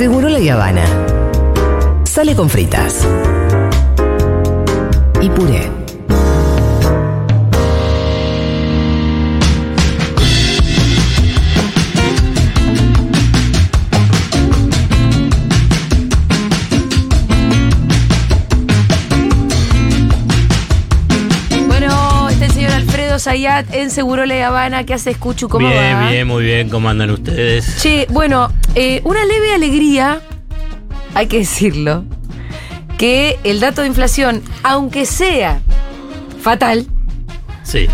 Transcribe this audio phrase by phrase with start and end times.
[0.00, 0.82] Seguro la Habana.
[2.04, 3.06] Sale con fritas.
[5.20, 5.79] Y puré.
[23.20, 24.84] Zayat en Seguro La Habana.
[24.84, 25.48] ¿Qué hace Escuchu?
[25.48, 26.10] ¿Cómo bien, va?
[26.10, 26.68] bien, muy bien.
[26.68, 27.76] ¿Cómo andan ustedes?
[27.80, 30.20] Che, bueno, eh, una leve alegría,
[31.14, 32.04] hay que decirlo,
[32.98, 35.60] que el dato de inflación, aunque sea
[36.42, 36.86] fatal,
[37.62, 37.86] Sí.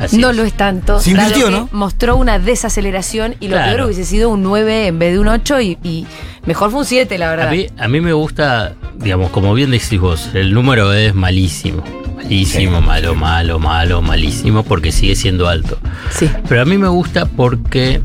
[0.00, 0.36] Así no es.
[0.36, 1.00] lo es tanto.
[1.00, 1.68] Se invirtió, ¿no?
[1.72, 3.72] Mostró una desaceleración y lo Claro.
[3.76, 6.06] peor hubiese sido un 9 en vez de un 8 y, y
[6.44, 7.48] mejor fue un 7, la verdad.
[7.48, 11.82] A mí, a mí me gusta, digamos, como bien decís vos, el número es malísimo.
[12.24, 15.78] Malísimo, malo, malo, malo, malísimo, porque sigue siendo alto.
[16.10, 16.28] Sí.
[16.48, 18.00] Pero a mí me gusta porque,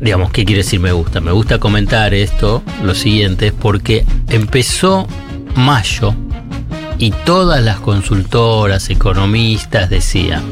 [0.00, 1.20] digamos, ¿qué quiere decir me gusta?
[1.20, 5.06] Me gusta comentar esto, lo siguiente, porque empezó
[5.56, 6.14] mayo
[6.98, 10.42] y todas las consultoras, economistas decían,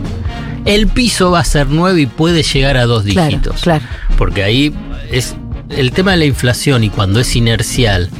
[0.65, 3.61] el piso va a ser 9 y puede llegar a dos Claro, dígitos.
[3.63, 3.85] claro.
[4.19, 4.75] Porque ahí
[5.11, 5.37] es
[5.71, 8.11] el tema de la inflación y cuando es inercial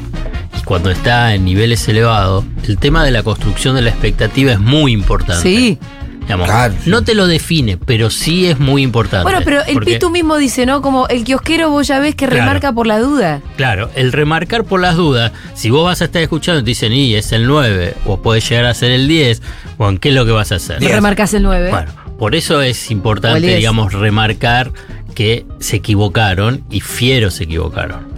[0.65, 4.93] cuando está en niveles elevados, el tema de la construcción de la expectativa es muy
[4.93, 5.43] importante.
[5.43, 5.79] Sí.
[6.21, 6.73] Digamos, Claro.
[6.87, 9.25] No te lo define, pero sí es muy importante.
[9.25, 10.81] Bueno, pero el Porque, Pitu mismo dice, ¿no?
[10.81, 12.45] Como el kiosquero vos ya ves que Claro.
[12.47, 13.43] remarca por la duda.
[13.59, 16.95] Claro, el remarcar por las dudas, si vos vas a estar escuchando y te dicen,
[16.95, 19.43] y es el 9, o puede llegar a ser el 10,
[19.77, 20.79] bueno, ¿qué es lo que vas a hacer?
[20.81, 20.93] Diez.
[20.93, 21.69] Remarcas el 9.
[21.69, 23.57] Bueno, por eso es O importante, 10.
[23.59, 24.73] digamos, remarcar
[25.15, 28.14] que se equivocaron y fieros se equivocaron.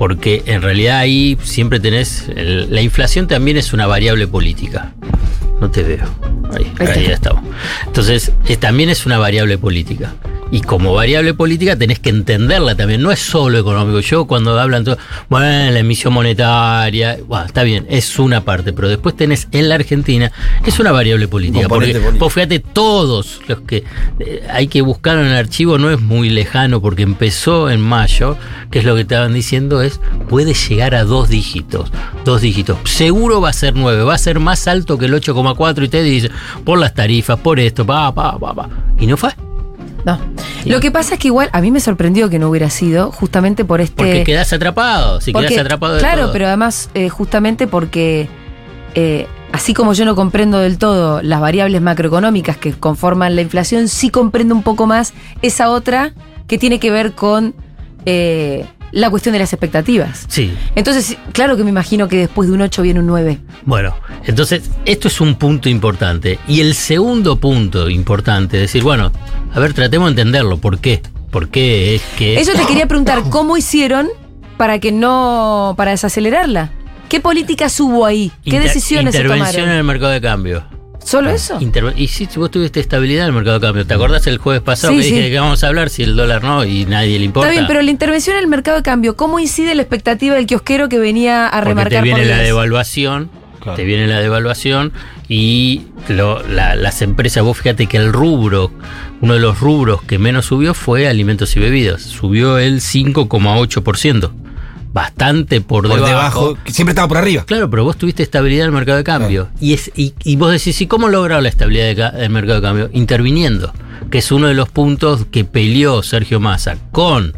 [0.00, 2.24] Porque en realidad ahí siempre tenés.
[2.34, 4.94] el- la inflación también es una variable política.
[5.60, 6.06] No te veo.
[6.56, 7.12] Ahí, Ahí ahí, está.
[7.12, 7.44] estamos.
[7.86, 10.14] Entonces, eh, también es una variable política.
[10.52, 13.02] Y como variable política tenés que entenderla también.
[13.02, 14.00] No es solo económico.
[14.00, 14.98] Yo cuando hablan todo,
[15.28, 18.72] bueno, la emisión monetaria, bueno, está bien, es una parte.
[18.72, 20.32] Pero después tenés en la Argentina,
[20.66, 21.68] es una variable política.
[21.68, 23.84] Porque vos fíjate, todos los que
[24.18, 28.36] eh, hay que buscar en el archivo no es muy lejano porque empezó en mayo,
[28.70, 31.92] que es lo que estaban diciendo, es puede llegar a dos dígitos.
[32.24, 32.78] Dos dígitos.
[32.84, 36.02] Seguro va a ser nueve, va a ser más alto que el 8,4 y te
[36.02, 36.30] dice,
[36.64, 38.68] por las tarifas, por esto, pa, pa, pa, pa.
[38.98, 39.30] Y no fue.
[40.04, 40.18] No.
[40.64, 43.64] Lo que pasa es que igual a mí me sorprendió que no hubiera sido, justamente
[43.64, 43.96] por este.
[43.96, 45.20] Porque quedás atrapado.
[45.20, 46.32] Si porque- quedás atrapado de Claro, todo.
[46.32, 48.28] pero además, eh, justamente porque.
[48.94, 53.88] eh, así como yo no comprendo del todo las variables macroeconómicas que conforman la inflación,
[53.88, 55.12] sí comprendo un poco más
[55.42, 56.12] esa otra
[56.46, 57.54] que tiene que ver con
[58.06, 60.24] eh, la cuestión de las expectativas.
[60.28, 60.52] Sí.
[60.74, 63.38] Entonces, claro que me imagino que después de un 8 viene un 9.
[63.64, 66.38] Bueno, entonces esto es un punto importante.
[66.48, 69.12] Y el segundo punto importante, es decir, bueno,
[69.52, 70.58] a ver, tratemos de entenderlo.
[70.58, 71.02] ¿Por qué?
[71.30, 72.40] ¿Por qué es que...
[72.40, 74.08] Eso te quería preguntar, ¿cómo hicieron
[74.56, 75.74] para que no.
[75.76, 76.70] para desacelerarla?
[77.08, 78.30] ¿Qué políticas hubo ahí?
[78.44, 79.78] ¿Qué Inter- decisiones se Intervención en tomaron?
[79.78, 80.64] el mercado de cambio.
[81.04, 81.58] ¿Solo eso?
[81.60, 84.62] Interve- y si vos tuviste estabilidad en el mercado de cambio, ¿te acordás el jueves
[84.62, 85.22] pasado Sí, que dije sí.
[85.22, 87.48] de qué vamos a hablar si el dólar no y nadie le importa?
[87.48, 90.46] Está bien, pero la intervención en el mercado de cambio, ¿cómo incide la expectativa del
[90.46, 92.46] kiosquero que venía a Porque remarcar te viene por la 10?
[92.46, 93.30] devaluación,
[93.60, 93.76] Claro.
[93.76, 94.92] te viene la devaluación
[95.28, 98.70] y lo- la- las empresas, vos fíjate que el rubro,
[99.20, 104.32] uno de los rubros que menos subió fue alimentos y bebidas, subió el 5,8%,
[104.92, 106.56] bastante por, Por debajo.
[106.66, 107.44] siempre estaba por arriba.
[107.46, 109.48] Claro, pero vos tuviste estabilidad en el mercado de cambio.
[109.60, 112.66] Y, es, y, y vos decís, ¿y cómo lograron la estabilidad de del mercado de
[112.66, 112.90] cambio?
[112.92, 113.72] Interviniendo,
[114.10, 117.34] que es uno de los puntos que peleó Sergio Massa con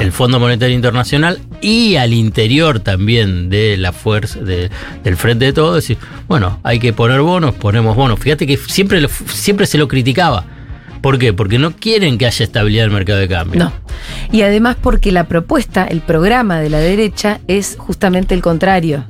[0.00, 4.70] el Fondo Monetario Internacional y al interior también de la fuerza de-
[5.04, 5.74] del frente de todo.
[5.76, 5.96] Decir,
[6.28, 8.18] bueno, hay que poner bonos, ponemos bonos.
[8.18, 10.44] Fíjate que siempre, siempre se lo criticaba.
[11.06, 11.32] ¿Por qué?
[11.32, 13.60] Porque no quieren que haya estabilidad en el mercado de cambio.
[13.60, 13.72] No.
[14.32, 19.04] Y además porque la propuesta, el programa de la derecha es justamente el contrario.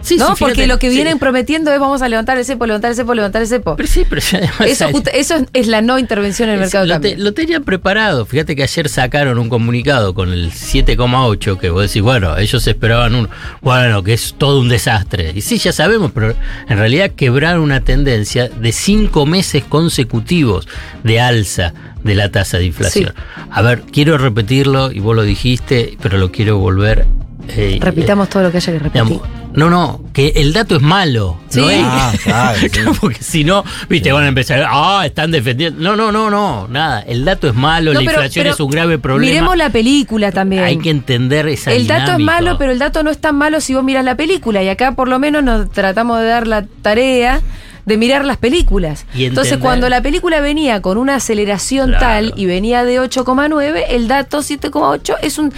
[0.00, 0.28] Sí, ¿No?
[0.36, 0.96] sí, porque lo que sí.
[0.96, 3.76] vienen prometiendo es vamos a levantar el cepo, levantar el cepo, levantar el cepo.
[3.76, 6.86] Pero sí, pero ya Eso, eso es- es la no intervención en el Es- mercado
[6.86, 8.26] de lo, te- lo tenían preparado.
[8.26, 13.14] Fíjate que ayer sacaron un comunicado con el 7,8 que vos decís, bueno, ellos esperaban
[13.14, 13.28] un,
[13.62, 15.32] bueno, que es todo un desastre.
[15.34, 16.34] Y sí, ya sabemos, pero
[16.68, 20.68] en realidad quebraron una tendencia de cinco meses consecutivos
[21.02, 21.72] de alza
[22.04, 23.12] de la tasa de inflación.
[23.50, 27.06] A ver, quiero repetirlo y vos lo dijiste, pero lo quiero volver.
[27.48, 29.02] eh, Repitamos todo lo que haya que repetir.
[29.04, 31.38] digamos, no, no, que el dato es malo.
[31.48, 31.60] Sí.
[31.60, 32.58] No es, Ah, claro,
[32.94, 32.98] sí.
[33.00, 35.80] porque si no, viste, van a empezar, ah, están defendiendo.
[35.82, 37.00] No, no, no, no, nada.
[37.00, 39.30] El dato es malo, No, la pero- inflación pero es un grave problema.
[39.32, 40.62] Miremos la película también.
[40.62, 43.60] Hay que entender esa El dato es malo, pero el dato no es tan malo
[43.60, 44.62] si vos miras la película.
[44.62, 47.40] Y acá por lo menos nos tratamos de dar la tarea
[47.86, 49.06] de mirar las películas.
[49.14, 52.04] Y Entonces, cuando la película venía con una aceleración Claro.
[52.04, 55.52] tal y venía de 8,9, el dato 7,8 es un.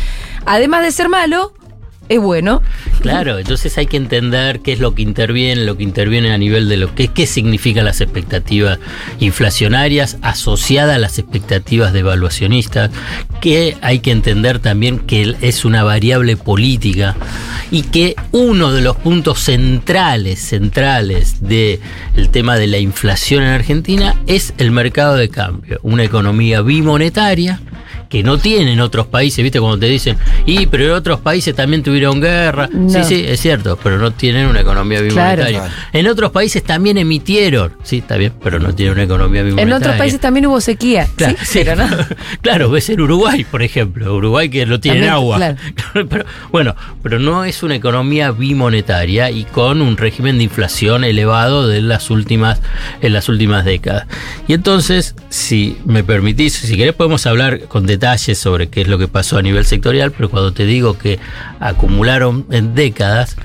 [0.44, 1.52] Además de ser malo,
[2.08, 2.62] es bueno.
[3.00, 6.68] Claro, entonces hay que entender qué es lo que interviene, lo que interviene a nivel
[6.68, 8.78] de lo que qué significan las expectativas
[9.20, 12.90] inflacionarias asociadas a las expectativas de evaluacionistas,
[13.40, 17.16] que hay que entender también que es una variable política
[17.70, 21.80] y que uno de los puntos centrales, centrales del
[22.16, 27.60] el tema de la inflación en Argentina es el mercado de cambio, una economía bimonetaria
[28.08, 29.60] que no tienen otros países, ¿viste?
[29.60, 30.16] Cuando te dicen,
[30.46, 32.68] y pero en otros países también tuvieron guerra.
[32.72, 32.88] No.
[32.90, 35.60] Sí, sí, es cierto, pero no tienen una economía bimonetaria.
[35.60, 35.74] Claro.
[35.92, 39.76] En otros países también emitieron, sí, está bien, pero no tienen una economía bimonetaria.
[39.76, 41.06] En otros países también hubo sequía.
[41.16, 41.96] Claro, sí, sí, pero no.
[42.40, 45.36] claro, ves en Uruguay, por ejemplo, Uruguay que no tiene También, agua.
[45.74, 46.08] claro.
[46.08, 51.68] Pero, bueno, pero no es una economía bimonetaria y con un régimen de inflación elevado
[51.68, 52.60] de las últimas,
[53.02, 54.06] en las últimas décadas.
[54.46, 58.98] Y entonces, si me permitís, si querés podemos hablar con detalles sobre qué es lo
[58.98, 61.18] que pasó a nivel sectorial, pero cuando te digo que
[61.60, 63.36] acumularon en décadas,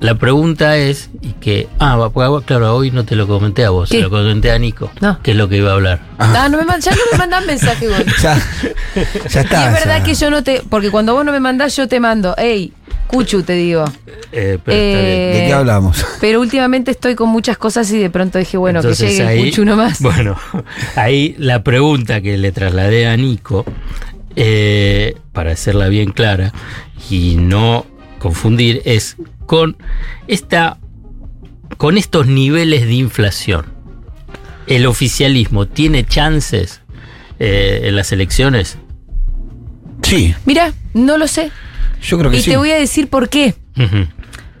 [0.00, 2.10] la pregunta es, y que, ah,
[2.44, 3.98] claro, hoy no te lo comenté a vos, ¿Qué?
[3.98, 5.20] se lo comenté a Nico, No.
[5.22, 6.00] que es lo que iba a hablar.
[6.18, 8.04] Ah, no me man- ya no me mandan mensaje, güey.
[8.22, 8.36] Ya,
[9.30, 9.66] ya Y está.
[9.68, 10.04] es verdad ya.
[10.04, 10.62] que yo no te.
[10.68, 12.34] Porque cuando vos no me mandás, yo te mando.
[12.36, 12.72] Ey,
[13.12, 13.84] Cuchu, te digo.
[14.32, 15.06] Eh, pero está bien.
[15.06, 16.04] Eh, ¿De qué hablamos?
[16.20, 19.38] Pero últimamente estoy con muchas cosas y de pronto dije, bueno, Entonces que llegue ahí-
[19.40, 20.00] el Cuchu nomás.
[20.02, 20.36] Bueno,
[20.96, 23.64] ahí la pregunta que le trasladé a Nico,
[24.34, 26.52] eh, para hacerla bien clara
[27.10, 27.84] y no
[28.18, 29.76] confundir, es con
[30.26, 30.78] esta
[31.76, 33.66] con estos niveles de inflación.
[34.66, 36.80] ¿El oficialismo tiene chances
[37.38, 38.78] eh, en las elecciones?
[40.02, 41.50] Sí, Mira, no lo sé.
[42.02, 42.50] Yo creo que Y sí.
[42.50, 43.54] te voy a decir por qué.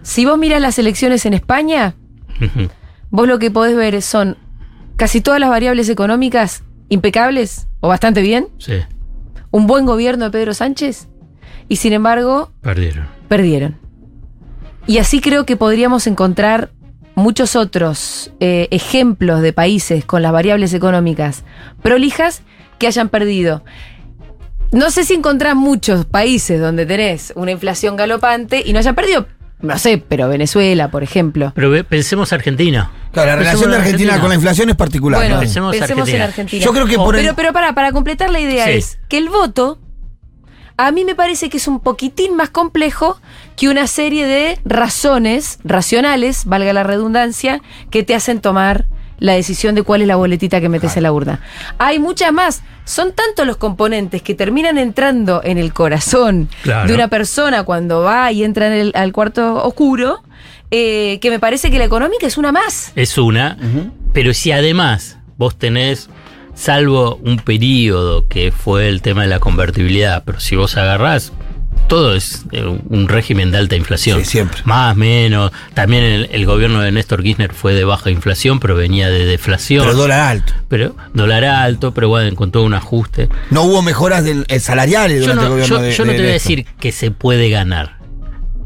[0.02, 1.94] Si vos miras las elecciones en España,
[3.10, 4.36] vos lo que podés ver son
[4.96, 8.74] casi todas las variables económicas impecables o bastante bien, Sí,
[9.50, 11.08] un buen gobierno de Pedro Sánchez,
[11.68, 13.06] y sin embargo perdieron.
[13.28, 13.76] perdieron.
[14.86, 16.70] Y así creo que podríamos encontrar
[17.14, 21.44] muchos otros eh, ejemplos de países con las variables económicas
[21.82, 22.42] prolijas
[22.78, 23.64] que hayan perdido.
[24.72, 29.26] No sé si encontrás muchos países donde tenés una inflación galopante y no hayan perdido.
[29.60, 31.52] No sé, pero Venezuela, por ejemplo.
[31.54, 32.90] Pero ve- pensemos Argentina.
[33.12, 35.20] Claro, la Pensemos relación de en Argentina, con la inflación es particular.
[35.20, 35.40] Bueno, ¿no?
[35.40, 36.24] Pensemos pensemos en Argentina.
[36.24, 36.64] Argentina.
[36.64, 38.70] Yo creo que por el- pero, pero para, para completar la idea Sí.
[38.72, 39.78] es que el voto,
[40.78, 43.20] a mí me parece que es un poquitín más complejo
[43.56, 47.60] que una serie de razones racionales, valga la redundancia,
[47.90, 48.86] que te hacen tomar
[49.22, 51.40] la decisión de cuál es la boletita que metes en la urna.
[51.78, 52.62] Hay muchas más.
[52.84, 56.88] Son tantos los componentes que terminan entrando en el corazón Claro.
[56.88, 60.22] de una persona cuando va y entra en el, al cuarto oscuro,
[60.72, 62.90] eh, que me parece que la económica es una más.
[62.96, 63.56] Es una,
[64.12, 66.10] pero si además vos tenés,
[66.54, 71.32] salvo un periodo que fue el tema de la convertibilidad, pero si vos agarrás,
[71.88, 74.20] todo es eh, un régimen de alta inflación.
[74.20, 74.60] Sí, siempre.
[74.64, 75.52] Más, menos.
[75.74, 79.84] También el, el gobierno de Néstor Kirchner fue de baja inflación, pero venía de deflación.
[79.84, 80.52] Pero dólar alto.
[80.68, 83.28] Pero dólar alto, pero bueno, encontró un ajuste.
[83.50, 86.16] No hubo mejoras del, eh, salariales durante no, el gobierno yo- de yo no de
[86.16, 87.98] te voy a decir que se puede ganar,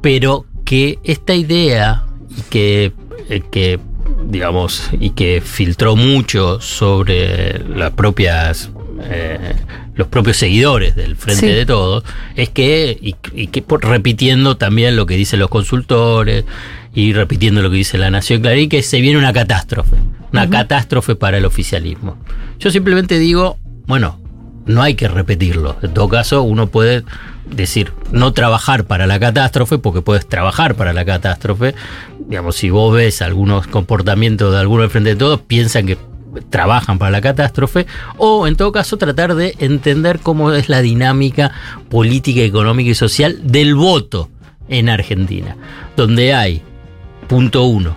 [0.03, 2.05] pero que esta idea
[2.37, 2.93] y que,
[3.29, 3.79] eh, que
[4.25, 8.71] digamos, y que filtró mucho sobre las propias
[9.05, 9.55] eh,
[9.97, 11.53] los propios seguidores del Frente Sí.
[11.55, 12.05] de Todos,
[12.37, 16.45] es que, y, y que por- repitiendo también lo que dicen los consultores
[16.95, 19.97] y repitiendo lo que dice la Nación Clarín, que se viene una catástrofe,
[20.33, 22.19] una catástrofe para el oficialismo.
[22.59, 24.21] Yo simplemente digo, bueno,
[24.67, 25.77] no hay que repetirlo.
[25.83, 27.05] En todo caso, uno puede
[27.49, 31.75] decir, no trabajar para la catástrofe, porque puedes trabajar para la catástrofe.
[32.29, 35.97] Digamos, si vos ves algunos comportamientos de algunos del frente de todos, piensan que
[36.51, 41.53] trabajan para la catástrofe, o en todo caso tratar de entender cómo es la dinámica
[41.89, 44.31] política, económica y social del voto
[44.69, 45.57] en Argentina,
[45.97, 46.63] donde hay,
[47.29, 47.97] punto uno,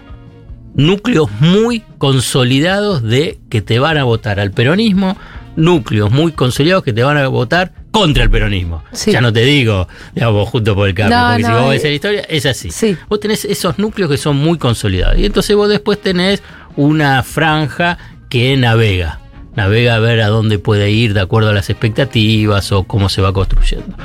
[0.76, 5.18] núcleos muy consolidados de que te van a votar al peronismo,
[5.56, 8.84] núcleos muy consolidados que te van a votar contra el peronismo.
[8.92, 9.12] Sí.
[9.12, 11.74] Ya no te digo, digamos, junto por el cambio, No, porque si no, vos eh,
[11.74, 12.72] ves la historia, es así.
[12.72, 12.98] sí.
[13.10, 15.18] Vos tenés esos núcleos que son muy consolidados.
[15.18, 16.42] Y entonces vos después tenés
[16.76, 17.98] una franja
[18.30, 19.20] que navega.
[19.56, 23.22] Navega a ver a dónde puede ir de acuerdo a las expectativas o cómo se
[23.22, 23.98] va construyendo.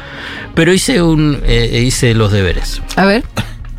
[0.55, 2.83] Pero hice un eh, hice los deberes.
[2.97, 3.23] A ver,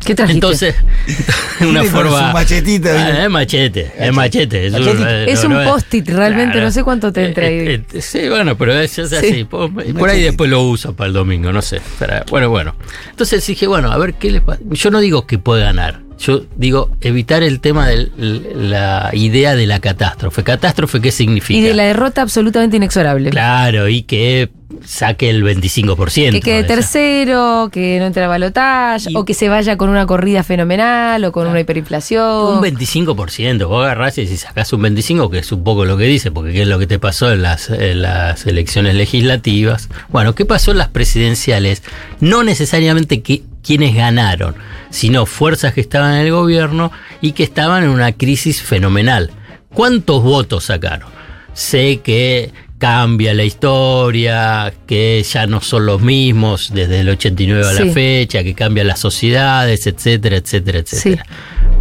[0.04, 0.36] ¿qué trajiste?
[0.36, 0.74] Entonces,
[1.60, 2.28] una forma.
[2.28, 4.66] su machetito, Ah, es machete, es machete.
[4.68, 5.04] Es un, Machete.
[5.24, 7.54] eh, Es no, un no es- post-it, realmente, no sé cuánto te entra ahí.
[7.54, 9.16] Eh, eh, sí, bueno, pero es, es Sí.
[9.16, 9.44] así.
[9.44, 11.82] Por, por ahí después lo uso para el domingo, no sé.
[11.98, 12.74] Pero, bueno, bueno.
[13.10, 14.60] Entonces dije, bueno, a ver qué le pasa.
[14.70, 16.05] Yo no digo que puede ganar.
[16.18, 18.10] Yo digo, evitar el tema de
[18.54, 20.42] la idea de la catástrofe.
[20.42, 21.58] ¿Catástrofe qué significa?
[21.58, 23.30] Y de la derrota absolutamente inexorable.
[23.30, 24.50] Claro, y que
[24.84, 26.32] saque el 25%.
[26.32, 30.42] Que quede tercero, que no entre a balotaje, o que se vaya con una corrida
[30.42, 32.58] fenomenal, o con una hiperinflación.
[32.58, 36.04] Un 25%, vos agarrás y si sacás un 25%, que es un poco lo que
[36.04, 39.88] dice, porque qué es lo que te pasó en las, en las elecciones legislativas.
[40.08, 41.82] Bueno, ¿qué pasó en las presidenciales?
[42.20, 44.54] No necesariamente que, quienes ganaron,
[44.90, 49.30] sino fuerzas que estaban en el gobierno y que estaban en una crisis fenomenal.
[49.74, 51.08] ¿Cuántos votos sacaron?
[51.52, 57.72] Sé que cambia la historia, que ya no son los mismos desde el 89 a
[57.72, 57.84] Sí.
[57.86, 61.24] la fecha, que cambian las sociedades, etcétera, etcétera, etcétera.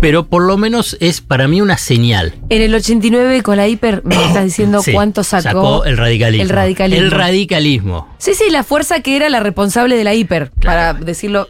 [0.02, 2.34] Pero por lo menos es para mí una señal.
[2.50, 6.44] En el 89 con la hiper, me estás diciendo Sí, cuánto sacó, el radicalismo.
[6.44, 7.04] El radicalismo.
[7.06, 8.08] El radicalismo.
[8.18, 11.48] Sí, sí, la fuerza que era la responsable de la hiper, para decirlo.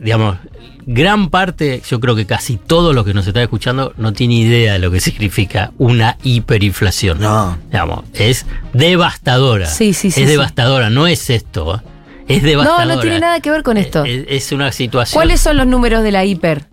[0.00, 0.36] Digamos,
[0.84, 4.72] gran parte, yo creo que casi todos los que nos están escuchando no tiene idea
[4.72, 7.20] de lo que significa una hiperinflación.
[7.20, 7.56] No.
[7.70, 9.66] Digamos, es devastadora.
[9.66, 10.32] Sí, sí, sí, Es sí.
[10.32, 11.76] devastadora, no es esto.
[11.76, 11.80] ¿eh?
[12.26, 12.86] Es devastadora.
[12.86, 14.04] No, no tiene nada que ver con esto.
[14.04, 15.16] Es, es una situación.
[15.18, 16.64] ¿Cuáles son los números de la hiper?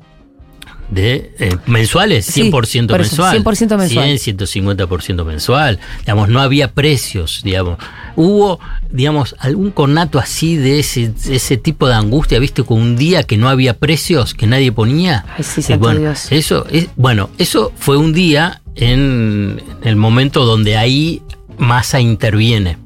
[0.92, 3.44] De eh, mensuales, Sí, 100% por eso, mensual.
[3.44, 4.20] 100% mensual.
[4.20, 5.80] 100, 150% mensual.
[6.00, 7.78] Digamos, no había precios, digamos.
[8.16, 12.64] Hubo, digamos, algún conato así de ese, ese tipo de angustia, ¿viste?
[12.64, 15.26] Con un día que no había precios, que nadie ponía.
[15.38, 16.32] Ay, sí, bueno, Dios.
[16.32, 21.22] Eso es, bueno, eso fue un día en el momento donde ahí
[21.58, 22.78] masa interviene.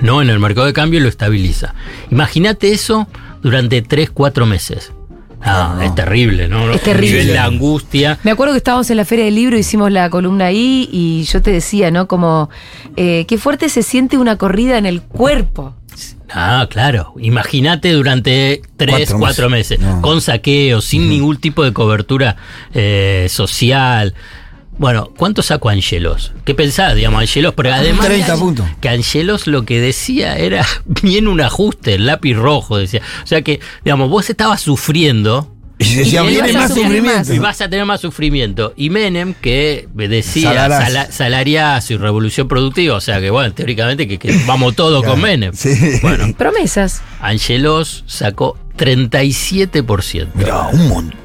[0.00, 1.74] No, en el mercado de cambio lo estabiliza.
[2.10, 3.06] Imagínate eso
[3.42, 4.92] durante 3, 4 meses.
[5.44, 5.82] Ah, No.
[5.82, 6.72] es terrible, ¿no?
[6.72, 7.20] Es terrible.
[7.20, 8.18] El nivel de angustia.
[8.24, 11.42] Me acuerdo que estábamos en la Feria del Libro, hicimos la columna ahí y yo
[11.42, 12.08] te decía, ¿no?
[12.08, 12.48] Como,
[12.96, 15.74] eh, qué fuerte se siente una corrida en el cuerpo.
[16.36, 17.12] Ah, claro.
[17.20, 19.78] Imagínate durante tres, Cuatro cuatro, meses.
[19.78, 20.00] meses, No.
[20.02, 22.36] con saqueo, sin ningún tipo de cobertura
[22.72, 24.14] eh, social.
[24.78, 26.32] Bueno, ¿cuánto sacó Angelos?
[26.44, 27.54] ¿Qué pensás, digamos, Angelos?
[27.56, 28.66] Pero además 30 puntos.
[28.80, 30.66] que Angelos lo que decía era
[31.02, 33.00] bien un ajuste, el lápiz rojo, decía.
[33.22, 37.34] O sea que, digamos, vos estabas sufriendo Y decía, Y viene vas a más sufrimiento.
[37.34, 38.74] y vas a tener más sufrimiento.
[38.76, 44.18] Y Menem, que decía sala- salariazo y revolución productiva, o sea que, bueno, teóricamente que,
[44.18, 45.52] que vamos todos con Menem.
[45.54, 45.74] Sí.
[46.02, 47.00] Bueno, Promesas.
[47.20, 50.28] Angelos sacó 37%.
[50.34, 51.23] Mirá, un montón.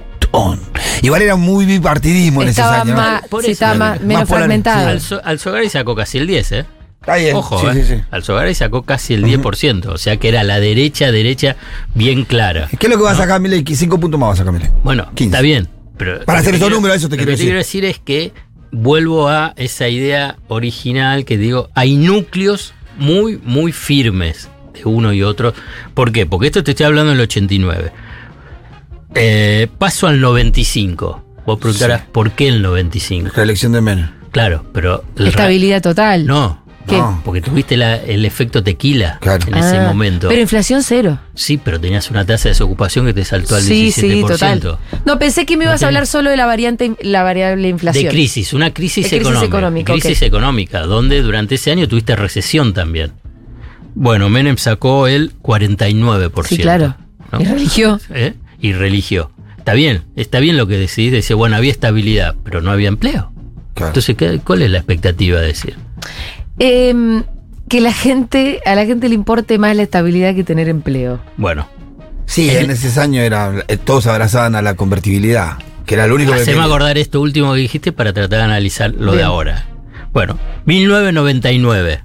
[1.01, 2.87] Igual era muy bipartidismo en esos Estaba años.
[2.95, 3.01] ¿no?
[3.01, 4.87] más, Por sí, eso, estaba más- más menos fragmentado.
[4.87, 6.65] Al, so- al Sogari sacó casi el 10, ¿eh?
[6.99, 7.35] Está bien.
[7.35, 7.73] Ojo, sí, ¿eh?
[7.85, 8.01] sí, sí.
[8.11, 11.55] Al Sogari sacó casi el 10%, o sea que era la derecha, derecha
[11.95, 12.67] bien clara.
[12.77, 13.63] ¿Qué es lo que va a sacar Milei?
[13.75, 14.69] Cinco puntos más va a sacar Milei.
[14.83, 15.23] Bueno, 15.
[15.25, 15.69] está bien.
[15.97, 17.45] Pero Para lo hacer que estos quiero- números, eso te lo quiero que decir.
[17.47, 18.33] quiero decir es que
[18.71, 25.23] vuelvo a esa idea original que digo, hay núcleos muy, muy firmes de uno y
[25.23, 25.53] otro.
[25.93, 26.25] ¿Por qué?
[26.25, 27.91] Porque esto te estoy hablando del 89.
[29.15, 31.23] Eh, paso al 95.
[31.45, 32.07] Vos preguntarás, Sí.
[32.11, 33.31] ¿por qué el 95?
[33.35, 34.09] Reelección de Menem.
[34.31, 35.03] Claro, pero...
[35.17, 36.27] Estabilidad total.
[36.27, 36.97] No, ¿Qué?
[36.97, 37.19] No.
[37.25, 39.43] porque tuviste la- el efecto tequila Claro.
[39.47, 40.27] en ese Ah, momento.
[40.27, 41.19] Pero inflación cero.
[41.33, 44.27] sí, pero tenías una tasa de desocupación que te saltó al Sí, 17%.
[44.27, 44.77] sí, total.
[45.05, 48.05] No, pensé que me ibas a hablar solo de la variante, la variable inflación.
[48.05, 49.47] De crisis, una crisis, De crisis económica.
[49.57, 53.11] económica, crisis económica, donde durante ese año tuviste recesión también.
[53.95, 56.55] Bueno, Menem sacó el 49%.
[56.57, 56.95] Sí, claro.
[57.31, 57.41] ¿no?
[57.41, 57.99] Y religió.
[58.11, 58.33] ¿Eh?
[58.61, 59.31] Y religió.
[59.57, 61.11] Está bien, está bien lo que decís.
[61.11, 63.31] Dice, bueno, había estabilidad, pero no había empleo.
[63.73, 63.89] Claro.
[63.91, 65.75] Entonces, ¿qué- ¿cuál es la expectativa de decir?
[66.57, 67.23] Em,
[67.69, 71.19] que la gente, a la gente le importe más la estabilidad que tener empleo.
[71.37, 71.67] Bueno,
[72.25, 76.13] Sí, El- en ese año era, eh, todos abrazaban a la convertibilidad, que era lo
[76.13, 79.65] único que Haceme acordar esto último que dijiste para tratar de analizar lo de ahora.
[80.13, 82.03] Bueno, 1999,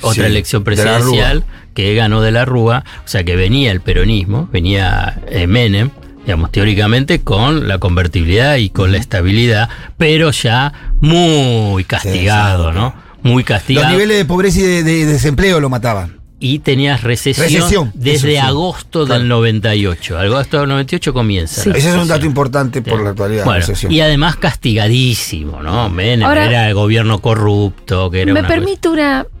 [0.00, 0.94] otra Sí, elección de la Rúa.
[0.98, 1.44] presidencial
[1.84, 5.90] que ganó de la Rúa, o sea que venía el peronismo, venía eh, Menem,
[6.24, 12.94] digamos, teóricamente con la convertibilidad y con la estabilidad, pero ya muy castigado, ¿no?
[13.22, 13.90] Muy Los castigado.
[13.90, 16.18] niveles de pobreza y de, de desempleo lo mataban.
[16.40, 19.20] y tenías recesión, Recesión, desde agosto Claro.
[19.20, 20.18] del 98.
[20.18, 21.62] Agosto del 98 comienza.
[21.62, 21.70] Sí.
[21.74, 23.44] Ese es un dato importante por la actualidad.
[23.44, 23.92] Bueno, la recesión.
[23.92, 25.88] y además castigadísimo, ¿no?
[25.90, 29.22] Menem Ahora- era el gobierno corrupto, que era Me una permite una.
[29.24, 29.37] cosa-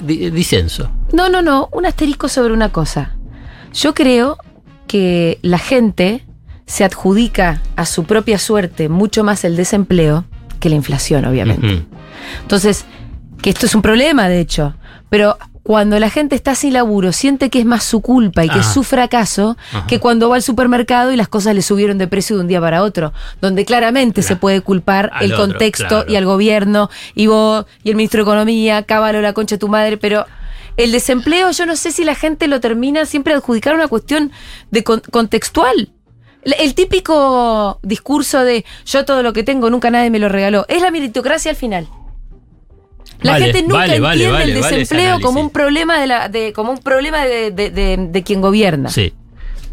[0.00, 0.90] disenso.
[1.12, 1.68] No, no, no.
[1.72, 3.16] Un asterisco sobre una cosa.
[3.72, 4.38] Yo creo
[4.86, 6.24] que la gente
[6.66, 10.24] se adjudica a su propia suerte mucho más el desempleo
[10.60, 11.84] que la inflación, obviamente.
[12.42, 12.84] Entonces,
[13.40, 14.74] que esto es un problema, de hecho.
[15.08, 15.36] Pero
[15.66, 18.66] cuando la gente está sin laburo, siente que es más su culpa y que es
[18.66, 19.86] su fracaso Ajá.
[19.88, 22.60] que cuando va al supermercado y las cosas le subieron de precio de un día
[22.60, 23.12] para otro.
[23.40, 26.04] Donde claramente se puede culpar Al el otro, contexto claro.
[26.08, 29.68] y al gobierno y vos y el ministro de Economía, cábalo la concha de tu
[29.68, 30.24] madre, pero.
[30.78, 34.30] El desempleo, yo no sé si la gente lo termina siempre adjudicar una cuestión
[34.70, 35.90] de con- contextual.
[36.44, 40.66] El típico discurso de yo todo lo que tengo, nunca nadie me lo regaló.
[40.68, 41.88] Es la meritocracia al final.
[43.22, 46.52] La Vale, gente nunca vale, entiende vale, el desempleo como un problema de la, de,
[46.52, 48.90] como un problema de, de- quien gobierna.
[48.90, 49.12] Sí.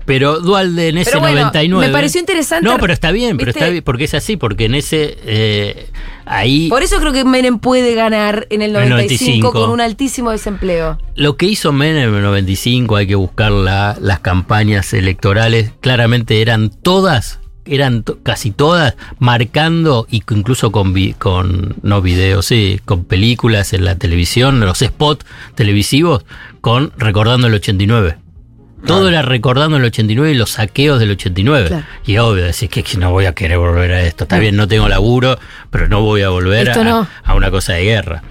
[0.06, 1.88] Pero Dualde en ese Pero bueno, 99.
[1.88, 4.76] me pareció interesante, No, pero está bien, pero está bien, porque es así, porque en
[4.76, 5.18] ese.
[5.26, 5.88] eh,
[6.26, 6.68] ahí.
[6.68, 9.52] Por eso creo que Menem puede ganar en el El 95, 95.
[9.54, 10.98] con un altísimo desempleo.
[11.16, 16.42] Lo que hizo Menem en el 95, hay que buscar la- las campañas electorales, claramente
[16.42, 22.80] eran todas, eran to- casi todas, marcando, y incluso con, vi- con no videos, sí,
[22.86, 26.26] con películas en la televisión, los spots televisivos,
[26.62, 28.18] con recordando el 89.
[28.86, 31.68] Todo era recordando el 89 y los saqueos del 89.
[31.70, 31.86] Claro.
[32.06, 34.26] Y obvio, decís que, que no voy a querer volver a esto.
[34.26, 35.40] Está bien, no tengo laburo,
[35.72, 37.08] pero no voy a volver Esto a, no.
[37.24, 38.24] a una cosa de guerra.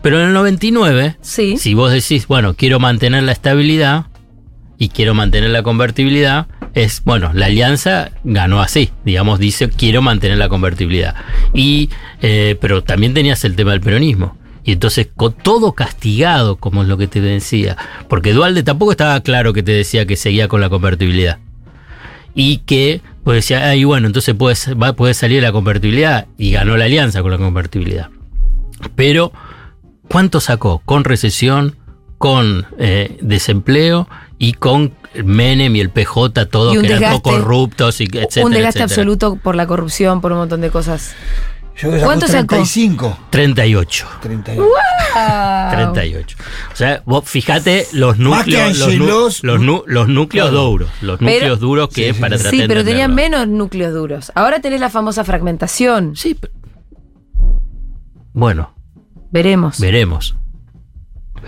[0.00, 1.58] Pero en el 99, Sí.
[1.58, 4.06] si vos decís, bueno, quiero mantener la estabilidad
[4.78, 10.38] y quiero mantener la convertibilidad, es, bueno, la alianza ganó así, digamos, dice, quiero mantener
[10.38, 11.14] la convertibilidad.
[11.52, 14.36] Y, eh, pero también tenías el tema del peronismo.
[14.64, 17.76] Y entonces, con todo castigado, como es lo que te decía,
[18.08, 21.38] porque Dualde tampoco estaba claro que te decía que seguía con la convertibilidad.
[22.34, 26.76] Y que, pues decía, ay, bueno, entonces puedes, va, puede salir la convertibilidad y ganó
[26.76, 28.08] la alianza con la convertibilidad.
[28.94, 29.32] Pero,
[30.08, 30.80] ¿cuánto sacó?
[30.84, 31.76] Con recesión,
[32.16, 34.92] con eh, desempleo y con
[35.24, 37.20] Menem y el PJ, todos que eran desgaste.
[37.22, 38.84] todos corruptos, y etcétera, un desgaste etcétera.
[38.84, 41.14] absoluto por la corrupción, por un montón de cosas.
[41.76, 42.46] Yo ¿Cuánto sacó sacó?
[42.56, 43.18] 35.
[43.30, 44.06] 38.
[44.20, 44.62] 38.
[45.14, 45.70] Ah.
[45.74, 46.36] 38.
[46.72, 50.64] O sea, vos fijate los núcleos, los, los, nu- los núcleos Claro.
[50.66, 52.42] duros, los Pero- núcleos duros que Sí, sí, para sí.
[52.42, 54.30] tratar Sí, pero tenían menos núcleos duros.
[54.34, 56.14] Ahora tenés la famosa fragmentación.
[56.14, 56.52] Sí, pero-
[58.34, 58.74] bueno,
[59.30, 59.78] Veremos.
[59.80, 60.36] veremos.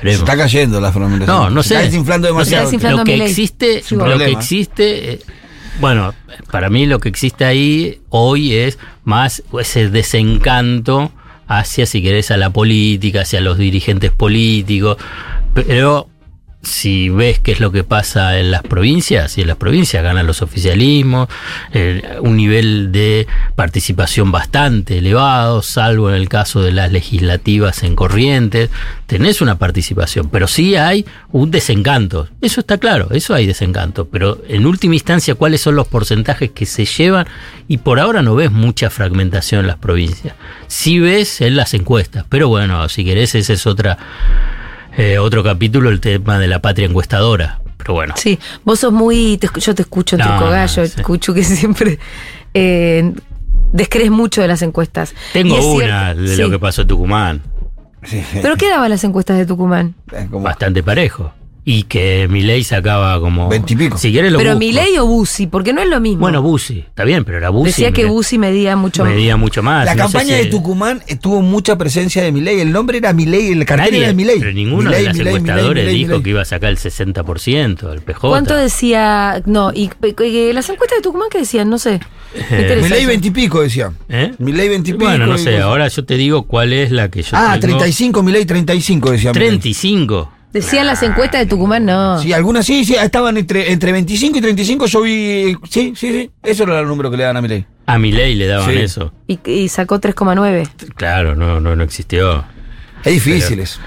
[0.03, 1.37] Se está cayendo la fragmentación.
[1.37, 1.75] No, no Se sé.
[1.77, 2.99] Está desinflando No sé, demasiado.
[2.99, 5.21] Lo que existe, Sí, lo que existe, eh,
[5.81, 6.15] bueno,
[6.51, 11.13] para mí lo que existe ahí hoy es más ese desencanto
[11.47, 14.97] hacia, si querés, a la política, hacia los dirigentes políticos,
[15.53, 16.09] pero
[16.65, 20.27] si ves qué es lo que pasa en las provincias, y en las provincias ganan
[20.27, 21.29] los oficialismos,
[21.73, 27.97] eh, un nivel de participación bastante elevado, salvo en el caso de las legislativas en
[27.97, 28.71] Corrientes,
[29.07, 34.43] tenés una participación, pero sí hay un desencanto, eso está claro, eso hay desencanto, pero
[34.49, 37.27] en última instancia, ¿cuáles son los porcentajes que se llevan?
[37.69, 40.35] Y por ahora no ves mucha fragmentación en las provincias,
[40.67, 43.99] sí ves en las encuestas, pero bueno, si querés, ese es otra...
[44.97, 47.61] Eh, otro capítulo, el tema de la patria encuestadora.
[47.77, 48.15] Pero bueno.
[48.17, 49.37] Sí, vos sos muy.
[49.39, 50.93] te yo te escucho en No, Gallo, sí.
[50.97, 51.99] escucho que siempre.
[52.55, 53.13] eh,
[53.73, 55.15] descrees mucho de las encuestas.
[55.33, 56.43] Tengo una cierto, de sí.
[56.43, 57.43] lo que pasó en Tucumán.
[58.05, 58.39] Sí, sí.
[58.43, 59.95] ¿Pero qué daban las encuestas de Tucumán?
[60.31, 61.33] Bastante parejo.
[61.67, 63.49] Y que Milei sacaba como.
[63.49, 63.97] Veintipico.
[63.97, 64.59] Si querés lo ¿Pero.
[64.59, 65.47] Milei o Bussi?
[65.47, 66.21] Porque no es lo mismo.
[66.21, 66.81] Bueno, Bussi.
[66.81, 67.69] Está bien, pero era Bussi.
[67.71, 69.15] Decía que Bussi medía mucho más.
[69.15, 69.87] medía mucho más.
[69.87, 72.61] La No campaña si- de Tucumán eh, tuvo mucha presencia de Milei.
[72.61, 74.39] El nombre era Milei, el cartel Nadie, era de Milei.
[74.41, 76.23] pero ninguno Milei, de Milei, encuestadores dijo Milei.
[76.23, 78.29] que iba a sacar el 60%, el PJ.
[78.29, 79.43] ¿Cuánto decía?
[79.47, 81.99] No, y pe- que las encuestas de Tucumán que decían, no sé.
[82.51, 83.91] Interesa Milei veintipico decía.
[84.11, 84.33] ¿Eh?
[84.39, 85.05] Milei veintipico.
[85.07, 87.79] Bueno, no y sé, ahora yo te digo cuál es la que yo Ah, tengo.
[87.79, 89.33] 35, Milei 35 decía.
[89.33, 89.49] Milei.
[89.49, 90.31] 35.
[90.55, 92.19] Decían las encuestas de Tucumán, no.
[92.21, 94.87] Sí, algunas sí, sí, estaban entre, entre 25 y 35.
[94.87, 95.55] Yo vi.
[95.69, 96.31] Sí, sí, sí.
[96.43, 97.67] Eso era el número que le dan a Milei.
[97.87, 98.79] A Milei le daban Sí.
[98.79, 99.13] eso.
[99.27, 100.95] Y, y sacó 3,9.
[100.95, 102.45] Claro, no, no, no existió.
[103.05, 103.81] Es difícil eso.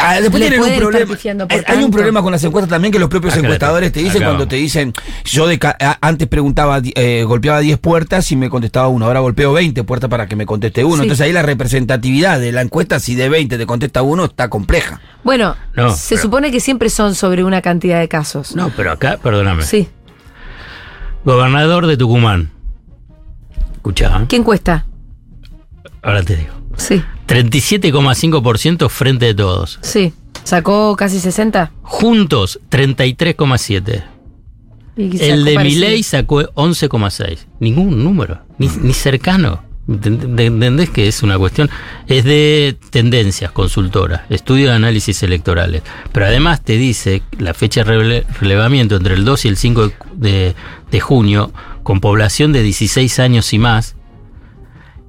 [0.00, 1.16] Ah, después tienen un problema.
[1.48, 4.16] Hay, hay un problema con las encuestas también que los propios Acá encuestadores te dicen
[4.16, 4.48] Acá cuando vamos.
[4.48, 4.92] te dicen,
[5.24, 9.20] yo de ca- a- antes preguntaba, eh, golpeaba 10 puertas y me contestaba uno, ahora
[9.20, 10.96] golpeo 20 puertas para que me conteste uno.
[10.96, 11.02] Sí.
[11.02, 15.00] Entonces ahí la representatividad de la encuesta, si de 20 te contesta uno, está compleja.
[15.22, 18.54] Bueno, No, se pero- supone que siempre son sobre una cantidad de casos.
[18.56, 19.62] No, pero acá, perdóname.
[19.62, 19.88] Sí.
[21.24, 22.50] Gobernador de Tucumán.
[23.74, 24.26] Escuchá, ¿eh?
[24.28, 24.86] ¿Quién cuesta?
[26.02, 26.52] ahora te digo.
[26.76, 29.78] Sí, 37,5% frente de todos.
[29.82, 30.12] sí.
[30.42, 31.72] ¿Sacó casi 60?
[31.80, 34.04] Juntos, 33,7%.
[34.94, 35.58] Y El de.
[35.58, 37.38] Milei sacó 11,6%.
[37.60, 39.62] Ningún número, ni, ni cercano.
[39.88, 41.70] Ent- ¿Entendés que es una cuestión?
[42.08, 45.82] Es de tendencias consultora, estudio de análisis electorales.
[46.12, 49.88] Pero además te dice la fecha de rele- relevamiento entre el 2 y el 5
[49.88, 50.54] de, de-
[50.90, 53.96] de junio, con población de 16 años y más,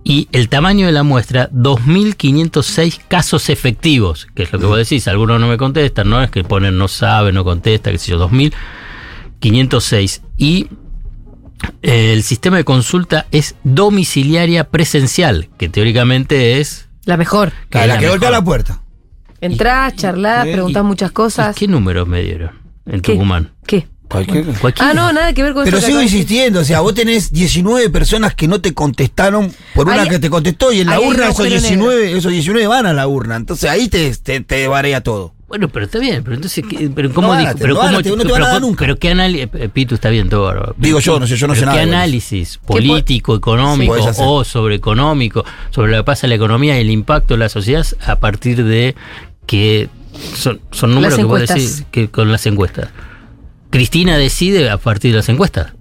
[0.08, 5.08] y el tamaño de la muestra, 2.506 casos efectivos, que es lo que vos decís,
[5.08, 8.30] algunos no me contestan, no es que ponen no sabe, no contesta, qué sé yo,
[8.30, 10.22] 2.506.
[10.38, 10.68] Y
[11.82, 16.88] eh, el sistema de consulta es domiciliaria presencial, que teóricamente es...
[17.06, 17.52] La mejor.
[17.72, 18.82] que La, la que golpea la puerta.
[19.42, 20.52] Entrás, charlás, Sí.
[20.54, 21.56] preguntás muchas cosas.
[21.58, 22.52] ¿Y ¿Qué números me dieron
[22.86, 23.14] en ¿Qué?
[23.14, 23.52] Tucumán?
[24.20, 24.26] ¿Qué?
[24.34, 24.92] Cualquier- Cualquiera.
[24.92, 28.34] Ah, no, nada que ver con Pero sigo insistiendo, o sea, vos tenés 19 personas
[28.36, 31.60] que no te contestaron por una que te contestó y en la urna esos agujero
[31.62, 33.36] 19, esos 19 van a la urna.
[33.36, 35.34] Entonces ahí te, te, te barea todo.
[35.48, 37.52] Bueno, pero está bien, pero entonces, ¿qué- pero ¿cómo No dijo?
[37.60, 38.80] Pero, no cómo- te- no te pero, dar nunca.
[38.80, 40.74] pero qué análisis, Pitu está bien todo.
[40.78, 43.96] Digo yo, no sé, yo no sé Pero nada ¿Qué de análisis po- político, económico
[44.12, 44.22] Sí.
[44.26, 47.50] O sobre económico, sobre lo que pasa en la economía y el impacto en la
[47.50, 48.96] sociedad a partir de
[49.46, 49.88] que
[50.36, 52.90] son, son números que vos decís que con las encuestas?
[53.76, 55.74] Cristina decide a partir de las encuestas.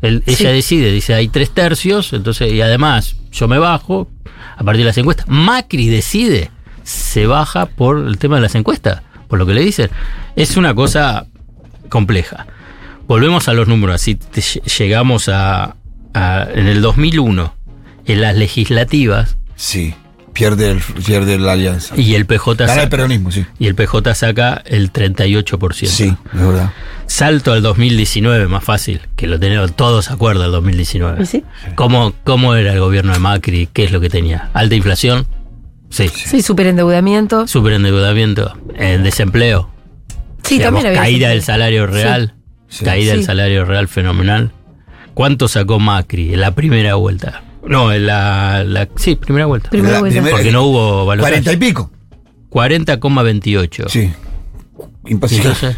[0.00, 0.34] Él- Sí.
[0.40, 4.08] Ella decide, dice hay tres tercios, entonces, y además yo me bajo
[4.56, 5.26] a partir de las encuestas.
[5.28, 6.50] Macri decide,
[6.84, 9.90] se baja por el tema de las encuestas, por lo que le dicen.
[10.36, 11.26] Es una cosa
[11.88, 12.46] compleja.
[13.06, 15.74] Volvemos a los números, así te llegamos a,
[16.14, 17.54] a- en el 2001,
[18.06, 19.94] en las legislativas, Sí,
[20.38, 21.94] pierde, el, pierde la alianza.
[22.00, 23.44] y el PJ Gana el saca, peronismo, sí.
[23.58, 25.86] y el PJ saca el 38%.
[25.86, 26.70] Sí, es verdad.
[27.06, 31.22] Salto al 2019, más fácil, que lo tenemos todos se acuerdan del 2019.
[31.22, 31.44] ¿Y sí?
[31.74, 33.68] ¿Cómo, ¿Cómo era el gobierno de Macri?
[33.72, 34.50] ¿Qué es lo que tenía?
[34.54, 35.26] ¿Alta inflación?
[35.90, 36.08] Sí.
[36.08, 37.46] Sí, superendeudamiento.
[37.48, 39.70] Superendeudamiento, eh, desempleo,
[40.42, 41.00] Sí, digamos, también había.
[41.00, 42.34] caída del salario real,
[42.68, 42.84] Sí.
[42.84, 44.52] caída del salario real fenomenal.
[45.14, 47.42] ¿Cuánto sacó Macri en la primera vuelta?
[47.68, 49.70] No, en la, la- sí, primera vuelta.
[49.70, 50.14] Primera La vuelta.
[50.16, 51.32] primera- Porque no hubo balotaje.
[51.42, 51.90] 40 y pico.
[52.50, 53.88] 40,28.
[53.88, 54.10] Sí.
[55.06, 55.44] Imposible.
[55.48, 55.76] Entonces,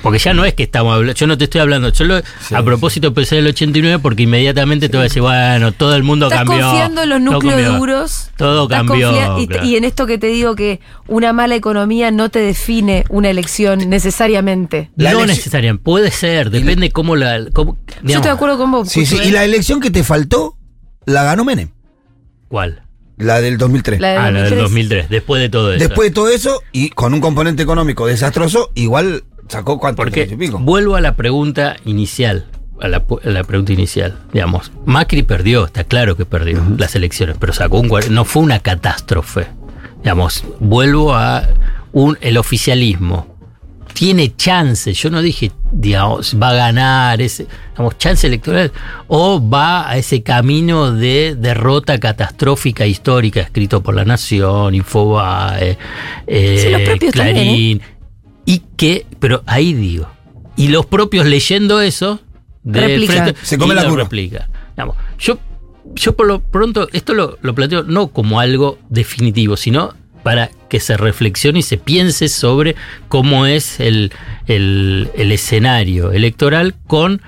[0.00, 2.54] porque ya no es que estamos hablando, yo no te estoy hablando, yo lo- Sí,
[2.54, 6.04] a propósito pensé en el 89 porque inmediatamente te voy a decir, bueno, todo el
[6.04, 6.64] mundo Estás cambió.
[6.66, 8.30] confiando en los núcleos duros.
[8.36, 9.66] Todo cambió, y, claro.
[9.66, 13.88] y en esto que te digo que una mala economía no te define una elección
[13.90, 14.90] necesariamente.
[14.96, 17.40] La no necesariamente, puede ser, depende cómo la...
[17.52, 18.88] cómo- Yo estoy de acuerdo con vos.
[18.88, 19.18] Sí, sí.
[19.24, 20.56] Y la elección que te faltó,
[21.10, 21.70] la ganó Menem.
[22.48, 22.82] ¿Cuál?
[23.16, 24.00] La del 2003.
[24.00, 24.62] La de Ah, la del 2003.
[24.62, 25.78] 2003, después de todo eso.
[25.86, 29.96] Después de todo eso, y con un componente económico desastroso, igual sacó cuánto.
[29.96, 30.58] Porque 30 y pico.
[30.58, 32.46] vuelvo a la pregunta inicial.
[32.80, 34.18] A la, pu- a la pregunta inicial.
[34.32, 38.60] Digamos, Macri perdió, está claro que perdió las elecciones, pero sacó un no fue una
[38.60, 39.48] catástrofe.
[40.02, 41.46] Digamos, vuelvo a
[41.92, 43.29] un, el oficialismo.
[44.00, 48.72] Tiene chance, yo no dije, digamos, va a ganar, ese, digamos, chance electoral,
[49.08, 55.76] o va a ese camino de derrota catastrófica histórica escrito por La Nación, Infobae,
[56.26, 57.10] eh, Sí, también, ¿eh?
[57.12, 57.82] Clarín,
[58.46, 60.08] y que, pero ahí digo,
[60.56, 62.20] y los propios leyendo eso,
[62.62, 64.04] de frente, Se come la curva.
[64.04, 64.48] replica.
[64.78, 65.38] Digamos, yo,
[65.94, 70.80] yo por lo pronto, esto lo, lo planteo no como algo definitivo, sino para que
[70.80, 72.76] se reflexione y se piense sobre
[73.08, 74.12] cómo es el,
[74.46, 77.20] el- el escenario electoral con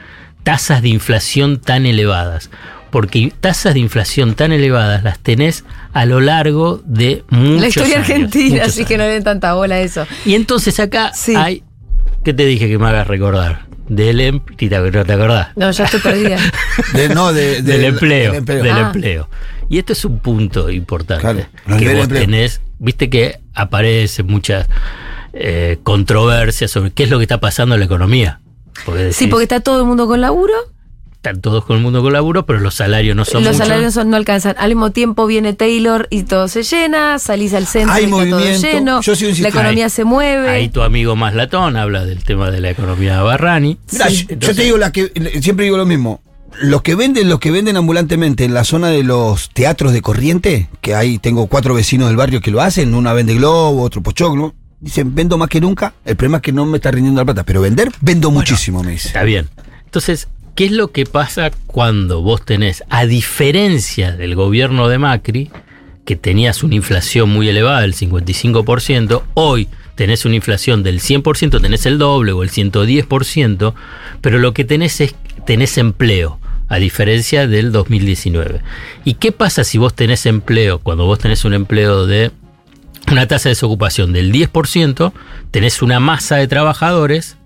[0.42, 2.50] tasas de inflación tan elevadas.
[2.90, 7.96] Porque tasas de inflación tan elevadas las tenés a lo largo de muchos La historia
[7.96, 10.06] años, argentina, así que no le den tanta bola a eso.
[10.26, 11.34] Y entonces acá Sí.
[11.34, 11.62] hay.
[12.22, 13.66] ¿Qué te dije que me hagas recordar?
[13.88, 15.48] Del empleo, ¿no te acordás?
[15.56, 16.38] No, ya estoy perdida.
[16.94, 18.32] De- no, de- de- del empleo.
[18.32, 18.62] del empleo.
[18.62, 18.80] Del Ah.
[18.94, 19.28] empleo.
[19.70, 21.22] Y este es un punto importante.
[21.22, 22.20] Claro, que vos empleo.
[22.20, 24.66] tenés, viste que aparecen muchas
[25.32, 28.40] eh, controversias sobre qué es lo que está pasando en la economía.
[28.84, 30.52] Porque Sí, porque está todo el mundo con laburo,
[31.14, 33.68] están todos con el mundo con laburo, pero los salarios no son los muchos.
[33.68, 34.56] salarios son- no alcanzan.
[34.58, 38.16] Al mismo tiempo viene Taylor y todo se llena, salís al centro Hay y está
[38.16, 38.66] todo movimiento.
[38.66, 39.58] lleno, Yo sigo la insistiendo.
[39.60, 40.48] economía Ahí- se mueve.
[40.50, 43.78] Ahí tu amigo más latón habla del tema de la economía de Barrani.
[43.92, 46.20] Mirá, Sí, yo- yo, te digo la que siempre digo lo mismo.
[46.60, 50.68] Los que venden, los que venden ambulantemente en la zona de los teatros de corriente,
[50.80, 54.54] que ahí tengo cuatro vecinos del barrio que lo hacen, una vende globo, otro pochoclo,
[54.80, 55.94] dicen vendo más que nunca.
[56.04, 58.92] El problema es que no me está rindiendo la plata, pero vender vendo muchísimo, me
[58.92, 59.08] dice.
[59.08, 59.48] Está bien.
[59.84, 65.50] Entonces, ¿qué es lo que pasa cuando vos tenés, a diferencia del gobierno de Macri,
[66.04, 71.86] que tenías una inflación muy elevada del 55%, hoy tenés una inflación del 100%, tenés
[71.86, 73.74] el doble o el 110%,
[74.20, 75.14] pero lo que tenés es,
[75.46, 76.40] tenés empleo,
[76.72, 78.62] a diferencia del 2019.
[79.04, 82.30] ¿Y qué pasa si vos tenés empleo, cuando vos tenés un empleo de
[83.10, 85.12] una tasa de desocupación del 10%,
[85.50, 87.36] tenés una masa de trabajadores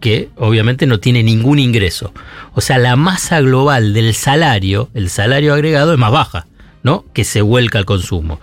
[0.00, 2.12] que obviamente no tiene ningún ingreso.
[2.52, 6.46] O sea, la masa global del salario, el salario agregado es más baja,
[6.82, 7.06] ¿no?
[7.14, 8.38] Que se vuelca al consumo.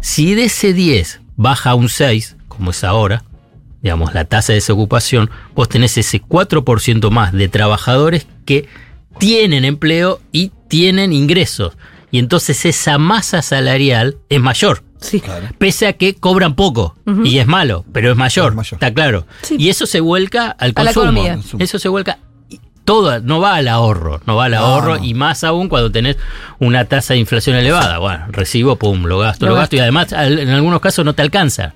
[0.00, 3.22] Si de ese 10 baja a un 6, como es ahora,
[3.82, 8.66] digamos, la tasa de desocupación, vos tenés ese 4% más de trabajadores que
[9.18, 11.76] tienen empleo y tienen ingresos.
[12.10, 15.22] Y entonces esa masa salarial es mayor Sí.
[15.58, 18.74] pese a que cobran poco y es malo, pero es mayor, Es mayor.
[18.74, 19.26] está claro.
[19.42, 19.56] Sí.
[19.58, 21.22] Y eso se vuelca al A la consumo.
[21.58, 22.18] Eso se vuelca
[22.84, 25.04] todo, no va al ahorro, no va al ahorro no.
[25.04, 26.16] y más aún cuando tenés
[26.60, 27.98] una tasa de inflación elevada.
[27.98, 31.12] Bueno, recibo, pum, lo gasto, Lo lo, gasto y además al- en algunos casos no
[31.12, 31.74] te alcanza.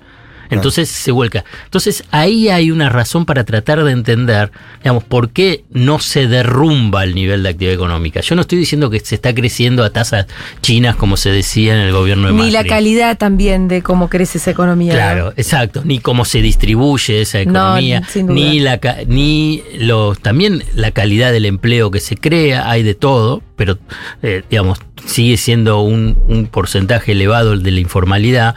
[0.51, 1.43] Entonces se vuelca.
[1.65, 4.51] Entonces ahí hay una razón para tratar de entender,
[4.83, 8.21] digamos, por qué no se derrumba el nivel de actividad económica.
[8.21, 10.27] Yo no estoy diciendo que se está creciendo a tasas
[10.61, 12.69] chinas como se decía en el gobierno de Ni la Macri.
[12.69, 14.93] calidad también de cómo crece esa economía.
[14.93, 15.81] Claro, exacto.
[15.85, 18.35] Ni cómo se distribuye esa economía, sin duda.
[18.35, 23.41] ni la ni los también la calidad del empleo que se crea, hay de todo,
[23.55, 23.77] pero
[24.21, 28.55] eh, digamos sigue siendo un, un porcentaje elevado el de la informalidad.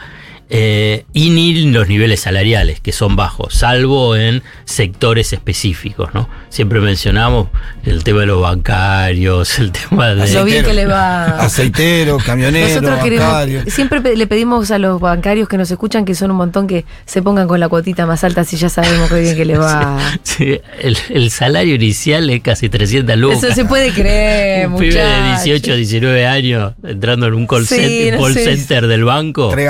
[0.49, 6.29] Eh, y ni los niveles salariales, que son bajos, salvo en sectores específicos, ¿no?
[6.49, 7.47] Siempre mencionamos
[7.83, 10.31] el tema de los bancarios, el tema de...
[10.33, 11.25] Lo bien que le va.
[11.41, 13.19] Aceitero, camionero, Nosotros bancario.
[13.59, 16.85] queremos, siempre le pedimos a los bancarios que nos escuchan, que son un montón, que
[17.05, 19.97] se pongan con la cuotita más alta si ya sabemos que bien que le va.
[20.23, 23.43] Sí, el, el salario inicial es casi 300 lucas.
[23.43, 25.43] Eso se puede creer, Un pibe de muchachos.
[25.43, 28.43] 18, 19 años entrando en un call, Sí, center, no call sé.
[28.55, 29.49] center del banco.
[29.49, 29.69] Tres.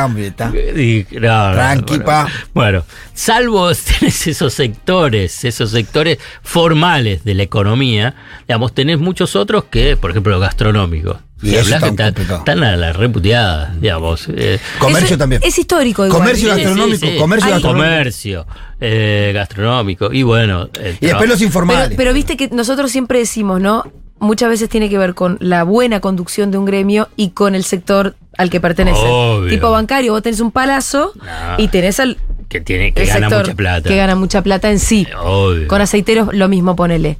[0.75, 2.06] Y- no, no, Tranqui, bueno.
[2.06, 2.28] pa.
[2.54, 8.15] Bueno, salvo tenés esos sectores, esos sectores formales de la economía,
[8.47, 11.17] digamos, tenés muchos otros que, por ejemplo, los gastronómicos.
[11.41, 14.28] Y Si están, a la reputeada, digamos.
[14.34, 15.41] eh, Comercio también.
[15.43, 16.06] Es histórico.
[16.06, 16.19] igual.
[16.19, 17.17] Comercio Sí, sí, gastronómico, sí.
[17.17, 17.86] comercio gastronómico.
[17.86, 18.47] comercio,
[18.80, 20.69] eh, gastronómico, y bueno.
[21.01, 21.93] Y después los Pero, informales.
[21.97, 23.84] pero viste que nosotros siempre decimos, ¿no?
[24.19, 27.63] Muchas veces tiene que ver con la buena conducción de un gremio y con el
[27.63, 28.99] sector al que pertenece.
[29.04, 29.49] Obvio.
[29.49, 31.23] Tipo bancario, vos tenés un palazo No.
[31.58, 32.17] y tenés al
[32.49, 33.89] que tiene que gana sector mucha plata.
[33.89, 35.06] que gana mucha plata en sí.
[35.21, 35.67] Obvio.
[35.67, 37.17] Con aceiteros lo mismo, ponele.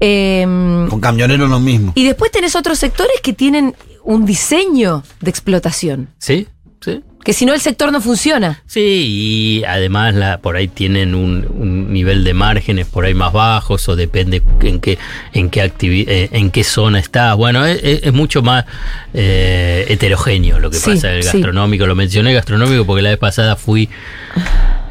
[0.00, 0.42] Eh,
[0.88, 1.92] Con camioneros lo mismo.
[1.94, 6.08] y después tenés otros sectores que tienen un diseño de explotación.
[6.18, 6.46] Sí,
[6.80, 7.02] sí.
[7.28, 8.62] Que si no el sector no funciona.
[8.66, 13.34] Sí, y además la, por ahí tienen un, un nivel de márgenes por ahí más
[13.34, 14.96] bajos o depende en qué
[15.34, 17.34] en qué activi- eh, en qué zona está.
[17.34, 18.64] Bueno, es, es- es mucho más
[19.12, 21.32] eh, heterogéneo lo que Sí, pasa en el sí.
[21.32, 21.86] gastronómico.
[21.86, 23.90] Lo mencioné gastronómico porque la vez pasada fui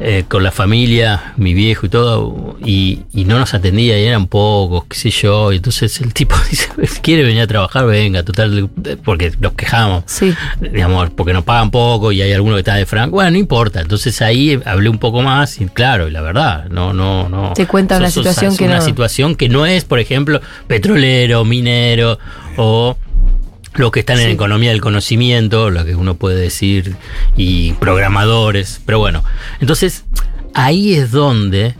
[0.00, 4.26] eh, con la familia, mi viejo y todo, y, y no nos atendía y eran
[4.26, 5.52] pocos, qué sé yo.
[5.52, 6.68] Y entonces el tipo dice,
[7.02, 8.68] quiere venir a trabajar, venga, total,
[9.04, 10.32] porque nos quejamos Sí.
[10.60, 13.16] digamos, porque nos pagan poco y hay alguno que está de franco.
[13.16, 13.80] Bueno, no importa.
[13.80, 17.52] Entonces ahí hablé un poco más y claro, y la verdad, no, no, no.
[17.54, 22.18] Te cuenta una situación que una no- situación que no es, por ejemplo, petrolero, minero
[22.56, 22.96] o
[23.78, 26.96] los que están en economía del conocimiento, lo que uno puede decir,
[27.36, 28.80] y programadores.
[28.84, 29.24] Pero bueno,
[29.60, 30.04] entonces
[30.54, 31.74] ahí es donde,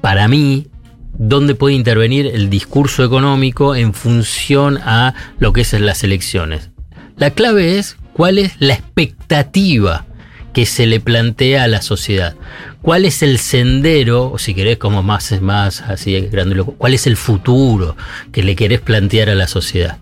[0.00, 0.68] para mí,
[1.12, 6.70] donde puede intervenir el discurso económico en función a lo que es las elecciones.
[7.16, 10.06] La clave es cuál es la expectativa
[10.54, 12.34] que se le plantea a la sociedad.
[12.82, 17.16] ¿Cuál es el sendero, o si querés como más, más así grandilocuente, cuál es el
[17.16, 17.96] futuro
[18.32, 19.98] que le querés plantear a la sociedad?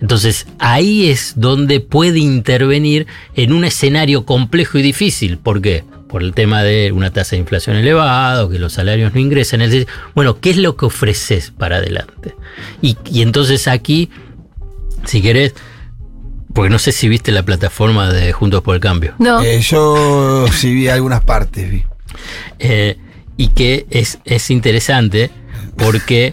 [0.00, 5.38] Entonces ahí es donde puede intervenir en un escenario complejo y difícil.
[5.38, 5.84] ¿Por qué?
[6.08, 9.62] Por el tema de una tasa de inflación elevada, que los salarios no ingresan.
[9.62, 12.34] Es decir, bueno, ¿qué es lo que ofreces para adelante?
[12.82, 14.10] Y, y entonces aquí,
[15.04, 15.54] si querés,
[16.56, 19.14] porque no sé si viste la plataforma de Juntos por el Cambio.
[19.18, 19.42] No.
[19.42, 21.84] Eh, yo sí vi algunas partes, vi.
[22.58, 22.96] Eh,
[23.36, 25.30] y que es, es interesante
[25.76, 26.32] porque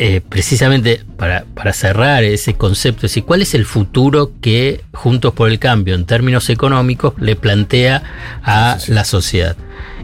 [0.00, 5.32] eh, precisamente para, para cerrar ese concepto, es decir, ¿cuál es el futuro que Juntos
[5.34, 8.02] por el Cambio en términos económicos le plantea
[8.44, 9.56] a la sociedad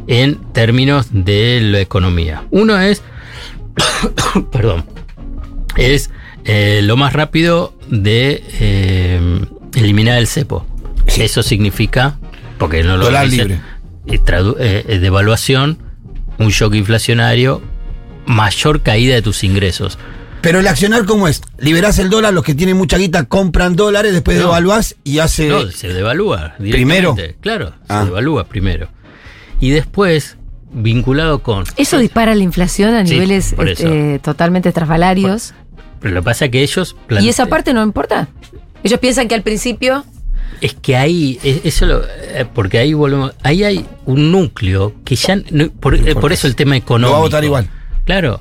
[0.08, 2.42] en términos de la economía?
[2.50, 3.02] Uno es,
[4.52, 4.84] perdón,
[5.76, 6.10] es
[6.44, 9.40] eh, lo más rápido de eh,
[9.76, 10.66] eliminar el cepo.
[11.06, 11.22] Sí.
[11.22, 12.18] Eso significa,
[12.58, 14.98] porque no lo Dólar dice- libre.
[15.00, 15.78] devaluación,
[16.38, 17.62] un shock inflacionario,
[18.26, 19.98] mayor caída de tus ingresos.
[20.40, 21.40] Pero el accionar, ¿cómo es?
[21.58, 24.44] Liberás el dólar, los que tienen mucha guita compran dólares, después No.
[24.44, 25.48] devaluás y hace.
[25.48, 26.54] No, se devalúa.
[26.58, 27.16] ¿Primero?
[27.40, 28.00] Claro, Ah.
[28.00, 28.88] se devalúa primero.
[29.60, 30.36] Y después,
[30.70, 31.64] vinculado con.
[31.78, 35.54] Eso dispara la inflación a Sí, niveles este, totalmente estrafalarios.
[36.00, 36.94] Pero lo que pasa es que ellos.
[37.20, 38.28] ¿Y esa parte no importa?
[38.82, 40.04] Ellos piensan que al principio.
[40.60, 45.16] Es que ahí, eh, eso lo- eh, porque ahí volvemos, ahí hay un núcleo que
[45.16, 47.08] ya, no- por, eh, por eso el tema económico.
[47.08, 47.70] Lo va a votar igual.
[48.04, 48.40] Claro.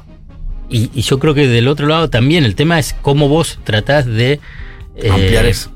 [0.69, 4.05] Y, y yo creo que del otro lado también el tema es cómo vos tratás
[4.05, 4.39] de...
[4.95, 5.71] eh, Ampliar eso.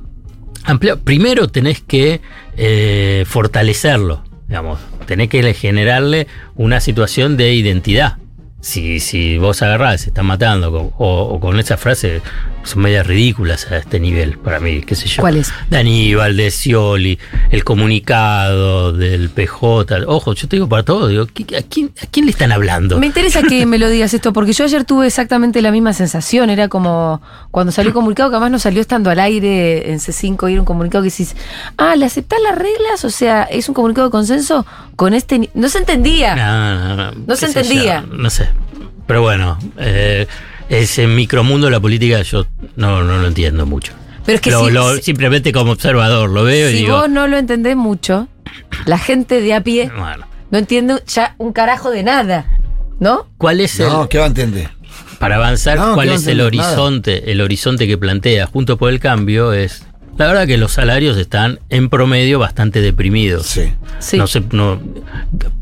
[0.65, 2.21] ampliar- Primero tenés que
[2.58, 4.80] eh, fortalecerlo, digamos.
[5.06, 8.17] Tenés que generarle una situación de identidad.
[8.67, 12.21] Si, si vos agarrás, se están matando, con- o, o con esa frase,
[12.63, 15.21] son medias ridículas a este nivel, para mí, qué sé yo.
[15.21, 15.53] ¿Cuál es?
[15.69, 17.17] De Aníbal, de Scioli,
[17.49, 20.03] el comunicado del PJ.
[20.08, 22.99] Ojo, yo te digo para todo, digo, ¿qué- ¿a quién, a quién le están hablando?
[22.99, 26.49] Me interesa que me lo digas esto, porque yo ayer tuve exactamente la misma sensación.
[26.49, 30.49] Era como cuando salió el comunicado, que además no salió estando al aire en C5
[30.49, 31.36] y era un comunicado que decís,
[31.77, 33.06] ah, ¿le aceptás las reglas?
[33.06, 35.39] O sea, es un comunicado de consenso con este.
[35.39, 35.49] ni-".
[35.53, 36.36] No se entendía.
[36.36, 37.12] No, no, no.
[37.27, 38.03] No se entendía.
[38.10, 38.49] yo, no sé.
[39.08, 40.28] Pero bueno, eh,
[40.70, 43.93] ese micromundo de la política yo no, no lo entiendo mucho.
[44.26, 46.98] Pero es que Lo- si, lo- si- simplemente como observador lo veo y si digo,
[46.98, 48.28] vos no lo entendés mucho,
[48.86, 52.46] la gente de a pie bueno, no entiende ya un carajo de nada.
[53.00, 53.28] ¿No?
[53.38, 54.70] ¿cuál es el, No, ¿qué va a entender?
[55.20, 56.48] para avanzar, No, cuál es el nada.
[56.48, 57.32] horizonte?
[57.32, 59.86] El horizonte que plantea Junto por el Cambio es,
[60.17, 63.45] la verdad que los salarios están en promedio bastante deprimidos.
[63.45, 63.73] Sí.
[63.99, 64.17] Sí.
[64.17, 64.82] No se, no,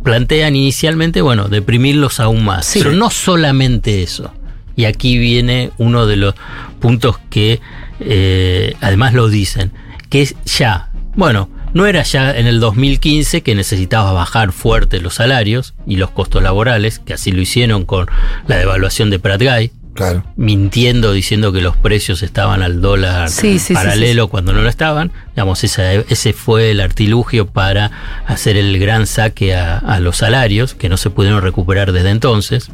[0.04, 2.66] plantean inicialmente, bueno, deprimirlos aún más.
[2.66, 2.80] Sí.
[2.80, 4.34] Pero no solamente eso.
[4.76, 6.36] Y aquí viene uno de los
[6.80, 7.62] puntos que
[8.00, 9.72] eh, además lo dicen,
[10.10, 15.16] que es ya, bueno, no era ya en el 2015 que necesitaba bajar fuerte los
[15.16, 18.08] salarios y los costos laborales, que así lo hicieron con
[18.48, 20.24] la devaluación de Prat Guy, Claro.
[20.36, 24.68] mintiendo, diciendo que los precios estaban al dólar Sí, sí, sí, paralelo cuando no lo
[24.70, 25.12] estaban.
[25.30, 27.90] Digamos, esa- ese fue el artilugio para
[28.28, 32.70] hacer el gran saque a, a los salarios, que no se pudieron recuperar desde entonces.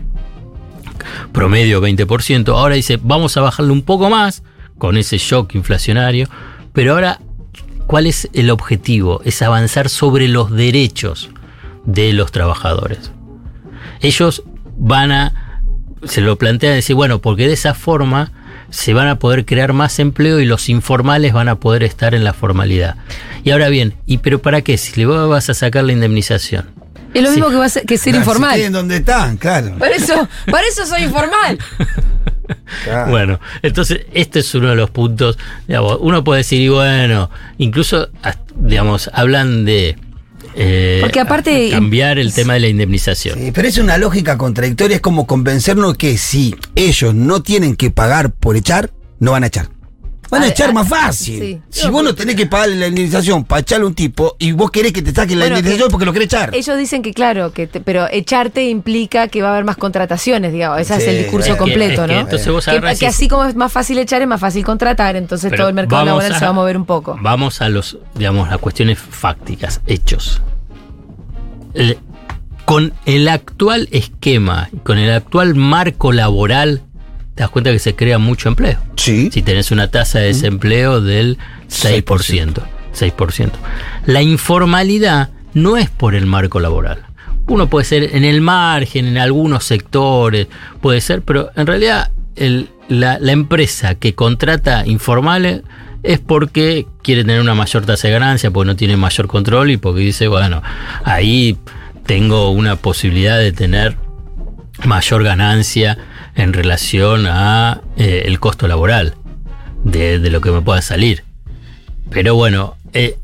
[1.32, 2.50] Promedio 20%.
[2.50, 4.44] Ahora dice, vamos a bajarle un poco más
[4.78, 6.28] con ese shock inflacionario.
[6.74, 7.20] Pero ahora,
[7.88, 9.22] ¿cuál es el objetivo?
[9.26, 11.30] Es avanzar sobre los derechos
[11.86, 13.12] de los trabajadores.
[14.02, 14.44] Ellos
[14.78, 15.51] van a
[16.04, 18.32] se lo plantean decir, bueno, porque de esa forma
[18.70, 22.24] se van a poder crear más empleo y los informales van a poder estar en
[22.24, 22.96] la formalidad.
[23.44, 24.78] Y ahora bien, ¿y pero para qué?
[24.78, 26.70] Si le vas a sacar la indemnización.
[27.14, 27.36] Es lo Sí.
[27.36, 28.54] mismo que, va a ser, que ser Claro, si informal.
[28.56, 29.76] tienen donde están, claro.
[29.78, 31.58] Por eso, por eso soy informal.
[32.84, 33.12] Claro.
[33.12, 35.38] Bueno, entonces este es uno de los puntos,
[35.68, 38.10] digamos, uno puede decir, y bueno, incluso,
[38.56, 39.98] digamos, hablan de...
[40.56, 43.40] eh, Porque aparte- cambiar el tema de la indemnización.
[43.40, 47.92] Sí, pero es una lógica contradictoria, es como convencernos que si ellos no tienen que
[47.92, 49.70] pagar por echar, no van a echar.
[50.32, 51.40] Van a, A- echar a- más fácil.
[51.40, 51.62] sí.
[51.82, 54.72] Si vos no tenés que pagar la indemnización para echarle a un tipo y vos
[54.72, 56.56] querés que te saquen la Bueno, indemnización que- porque lo querés echar.
[56.56, 60.54] Ellos dicen que claro, que te- pero echarte implica que va a haber más contrataciones,
[60.54, 60.80] digamos.
[60.80, 62.20] Ese es el discurso es que- completo, es que ¿no?
[62.22, 62.66] entonces vos
[62.98, 65.76] Que, así como es más fácil echar, es más fácil contratar, entonces Pero todo el
[65.76, 67.18] mercado laboral se va a mover un poco.
[67.22, 70.42] Vamos a los, digamos, las cuestiones fácticas, hechos.
[71.74, 71.98] El-
[72.66, 76.84] con el actual esquema, con el actual marco laboral,
[77.42, 78.78] te das cuenta que se crea mucho empleo.
[78.98, 79.32] Sí.
[79.34, 82.62] Si tenés una tasa de desempleo del 6%.
[82.94, 83.50] 6%.
[84.06, 87.00] La informalidad no es por el marco laboral.
[87.48, 90.46] Uno puede ser en el margen, en algunos sectores,
[90.82, 95.62] puede ser, pero en realidad el- la, la empresa que contrata informales
[96.04, 99.78] es porque quiere tener una mayor tasa de ganancia, porque no tiene mayor control y
[99.78, 100.62] porque dice, bueno,
[101.06, 101.58] ahí
[102.06, 103.98] tengo una posibilidad de tener
[104.86, 105.98] mayor ganancia
[106.36, 109.16] en relación a eh, el costo laboral
[109.84, 111.24] de, de lo que me pueda salir.
[112.10, 113.18] Pero bueno, eh,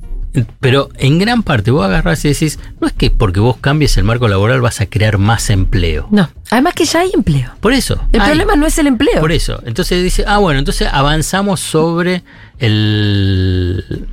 [0.60, 4.04] pero en gran parte vos agarrás y decís, no es que porque vos cambies el
[4.04, 6.08] marco laboral vas a crear más empleo.
[6.12, 7.52] No, además que ya hay empleo.
[7.60, 8.00] Por eso.
[8.12, 8.28] El hay.
[8.28, 9.20] problema no es el empleo.
[9.20, 9.62] Por eso.
[9.65, 12.24] Entonces dice, ah, bueno, entonces avanzamos sobre
[12.60, 14.08] el,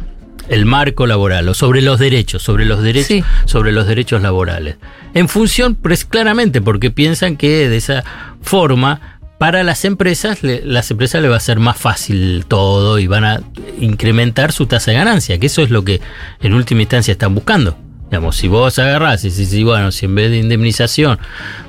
[0.48, 3.24] el marco laboral, o sobre los derechos, sobre los derechos, Sí.
[3.46, 4.76] sobre los derechos laborales.
[5.14, 8.03] En función, pues claramente, porque piensan que de esa
[8.42, 13.24] forma, para las empresas, las empresas le va a ser más fácil todo y van
[13.24, 13.40] a
[13.81, 16.00] incrementar su tasa de ganancia, que eso es lo que
[16.40, 17.79] en última instancia están buscando.
[18.11, 21.18] Digamos, si vos agarrás y decís, bueno, si en vez de indemnización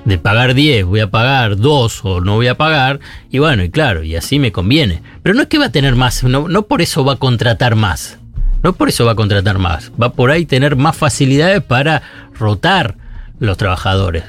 [0.06, 3.70] de pagar 10 voy a pagar 2 o no voy a pagar, y bueno, y
[3.70, 5.04] claro, y así me conviene.
[5.22, 7.76] Pero no es que va a tener más, no, no por eso va a contratar
[7.76, 8.18] más.
[8.64, 9.92] No por eso va a contratar más.
[10.02, 12.02] Va por ahí tener más facilidades para
[12.34, 12.96] rotar
[13.40, 14.24] los trabajadores.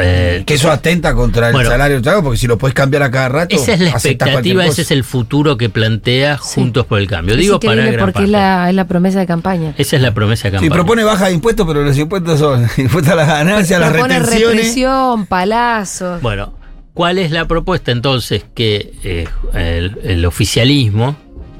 [0.00, 1.68] Eh, Que eso atenta contra el Bueno.
[1.68, 3.56] salario del trabajo, porque si lo podés cambiar a cada rato.
[3.56, 7.34] esa es la expectativa, ese es el futuro que plantea Juntos por el Cambio.
[7.34, 9.74] es Digo para gran porque es la, es la promesa de campaña.
[9.76, 10.74] Esa es la promesa de Sí, campaña.
[10.82, 14.30] propone baja de impuestos, pero los impuestos son impuestos a las ganancias, a las retenciones.
[14.52, 16.22] represión, palazos.
[16.22, 16.54] Bueno,
[16.94, 21.16] ¿cuál es la propuesta entonces que eh, el, el oficialismo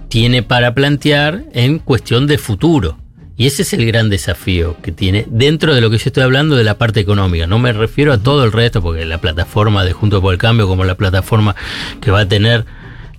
[0.09, 2.99] tiene para plantear en cuestión de futuro?
[3.37, 6.55] Y ese es el gran desafío que tiene dentro de lo que yo estoy hablando
[6.57, 7.47] de la parte económica.
[7.47, 10.69] No me refiero a todo el resto, porque la plataforma de Juntos por el Cambio,
[10.69, 11.57] como la plataforma
[12.01, 12.67] que va a tener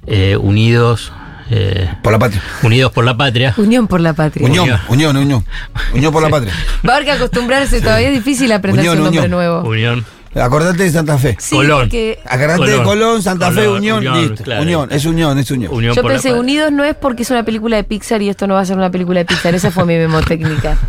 [0.05, 1.11] eh, Unidos,
[1.49, 2.41] eh, Por la patria.
[2.61, 4.45] Unidos por la Patria, Unión por la patria.
[4.45, 4.79] Unión, Unión.
[4.87, 5.45] unión, unión.
[5.93, 6.53] Unión por la patria.
[6.87, 9.31] Va a haber que acostumbrarse, todavía es difícil aprender Unión, un nombre unión.
[9.31, 9.61] nuevo.
[9.69, 10.05] Unión.
[10.35, 11.35] Acordate de Santa Fe.
[11.39, 11.81] Sí, Colón.
[11.81, 14.43] porque Acordate de Colón, Santa Fe, Unión, listo.
[14.43, 14.61] claro.
[14.63, 15.73] Unión, es Unión, es Unión.
[15.73, 16.33] Unión yo pensé.
[16.33, 18.77] Unidos no es porque es una película de Pixar y esto no va a ser
[18.77, 19.53] una película de Pixar.
[19.55, 20.77] Esa fue mi memotécnica.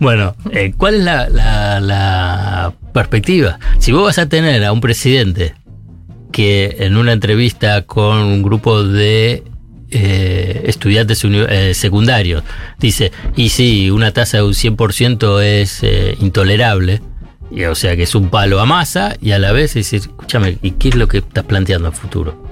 [0.00, 3.58] Bueno, eh, ¿cuál es la, la- la perspectiva?
[3.78, 5.54] Si vos vas a tener a un presidente
[6.32, 9.42] que en una entrevista con un grupo de
[9.90, 12.44] eh, estudiantes eh, secundarios
[12.78, 17.02] dice, y sí, una tasa de un 100% es eh, intolerable,
[17.50, 20.58] y, o sea que es un palo a masa, y a la vez decir, escúchame,
[20.62, 22.48] ¿y qué es lo que estás planteando a futuro?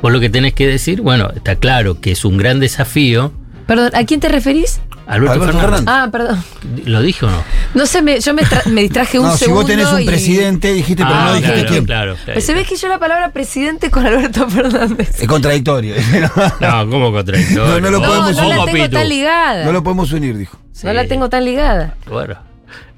[0.00, 3.32] Vos lo que tenés que decir, bueno, está claro que es un gran desafío.
[3.66, 4.80] Perdón, ¿a quién te referís?
[5.06, 5.84] Alberto, Alberto Fernández.
[5.88, 6.44] Ah, perdón.
[6.84, 7.42] ¿Lo dije o no?
[7.74, 9.62] No sé, me, yo me, tra- me distraje un No, si segundo.
[9.62, 11.84] vos tenés un y- presidente, dijiste, pero Ah, no dijiste claro, quién.
[11.86, 12.22] Claro, claro.
[12.26, 15.20] Pero se ve que yo la palabra presidente con Alberto Fernández.
[15.20, 15.94] Es contradictorio.
[16.60, 17.66] No, ¿cómo contradictorio?
[17.66, 19.64] No, no lo No, podemos no la ¿Cómo, tengo tan ligada.
[19.64, 20.58] no lo podemos unir, dijo.
[20.84, 21.94] No la tengo tan ligada.
[22.06, 22.36] Bueno,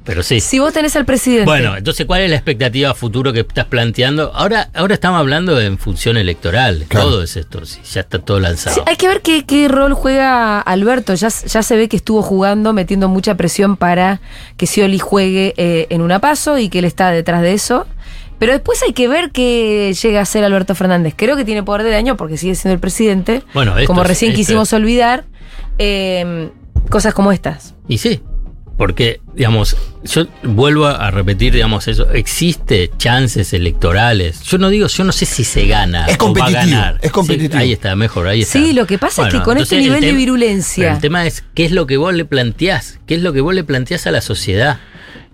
[0.05, 0.41] pero sí.
[0.41, 1.45] Si vos tenés al presidente.
[1.45, 4.33] Bueno, entonces, ¿cuál es la expectativa a futuro que estás planteando?
[4.35, 6.87] Ahora, ahora estamos hablando en función electoral.
[6.89, 7.11] Claro.
[7.11, 8.77] Todo es esto, sí, ya está todo lanzado.
[8.77, 11.15] Sí, hay que ver qué, qué rol juega Alberto.
[11.15, 14.21] Ya, ya se ve que estuvo jugando, metiendo mucha presión para
[14.57, 17.87] que Scioli juegue eh, en una paso y que él está detrás de eso.
[18.39, 21.13] Pero después hay que ver qué llega a ser Alberto Fernández.
[21.15, 23.43] Creo que tiene poder de daño porque sigue siendo el presidente.
[23.53, 25.25] Bueno, esto como recién esto quisimos olvidar.
[25.77, 26.51] eh,
[26.89, 27.75] cosas como estas.
[27.87, 28.23] Y sí,
[28.81, 32.11] porque, digamos, yo vuelvo a repetir, digamos, eso.
[32.13, 34.41] Existe chances electorales.
[34.41, 36.07] Yo no digo, yo no sé si se gana.
[36.07, 36.99] Es o va a competitivo, ganar.
[37.03, 37.53] es competitivo.
[37.53, 38.59] Sí, ahí está, mejor, ahí está.
[38.59, 41.45] Sí, lo que pasa es que con este nivel de tema- virulencia- El tema es,
[41.55, 43.01] ¿qué es lo que vos le planteás?
[43.07, 44.79] ¿Qué es lo que vos le planteás a la sociedad?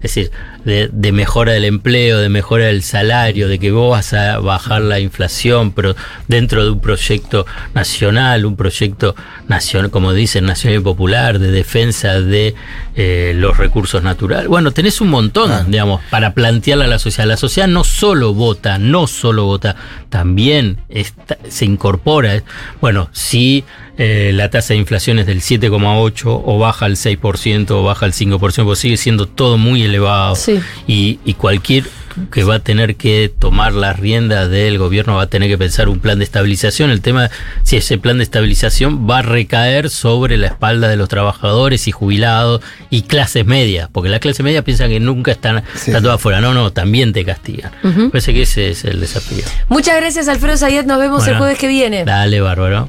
[0.06, 0.30] Es decir,
[0.64, 4.82] de, de mejora del empleo, de mejora del salario, de que vos vas a bajar
[4.82, 5.94] la inflación, pero
[6.28, 9.14] dentro de un proyecto nacional, un proyecto
[9.48, 12.54] nacional, como dicen, nacional y popular, de defensa de
[12.96, 14.48] eh, los recursos naturales.
[14.48, 15.64] Bueno, tenés un montón, Claro.
[15.68, 17.28] digamos, para plantearle a la sociedad.
[17.28, 19.76] La sociedad no solo vota, no solo vota,
[20.08, 22.36] también está- se incorpora.
[22.36, 22.42] eh.
[22.80, 23.64] Bueno, si
[23.98, 28.12] eh, la tasa de inflación es del 7,8 o baja al 6% o baja al
[28.12, 30.36] 5%, pues sigue siendo todo muy elevado.
[30.36, 30.60] Sí.
[30.86, 31.84] Y, y cualquier
[32.32, 35.90] que va a tener que tomar las riendas del gobierno va a tener que pensar
[35.90, 36.88] un plan de estabilización.
[36.90, 37.28] El tema,
[37.62, 41.92] si ese plan de estabilización va a recaer sobre la espalda de los trabajadores y
[41.92, 45.90] jubilados y clases medias, porque las clases medias piensan que nunca están, Sí.
[45.90, 46.40] están todas afuera.
[46.40, 47.72] No, no, también te castigan.
[47.84, 48.08] Ujú.
[48.10, 49.44] Parece que ese es el desafío.
[49.68, 50.86] Muchas gracias, Alfredo Sayet.
[50.86, 52.06] Nos vemos el jueves que viene.
[52.06, 52.88] Dale, bárbaro.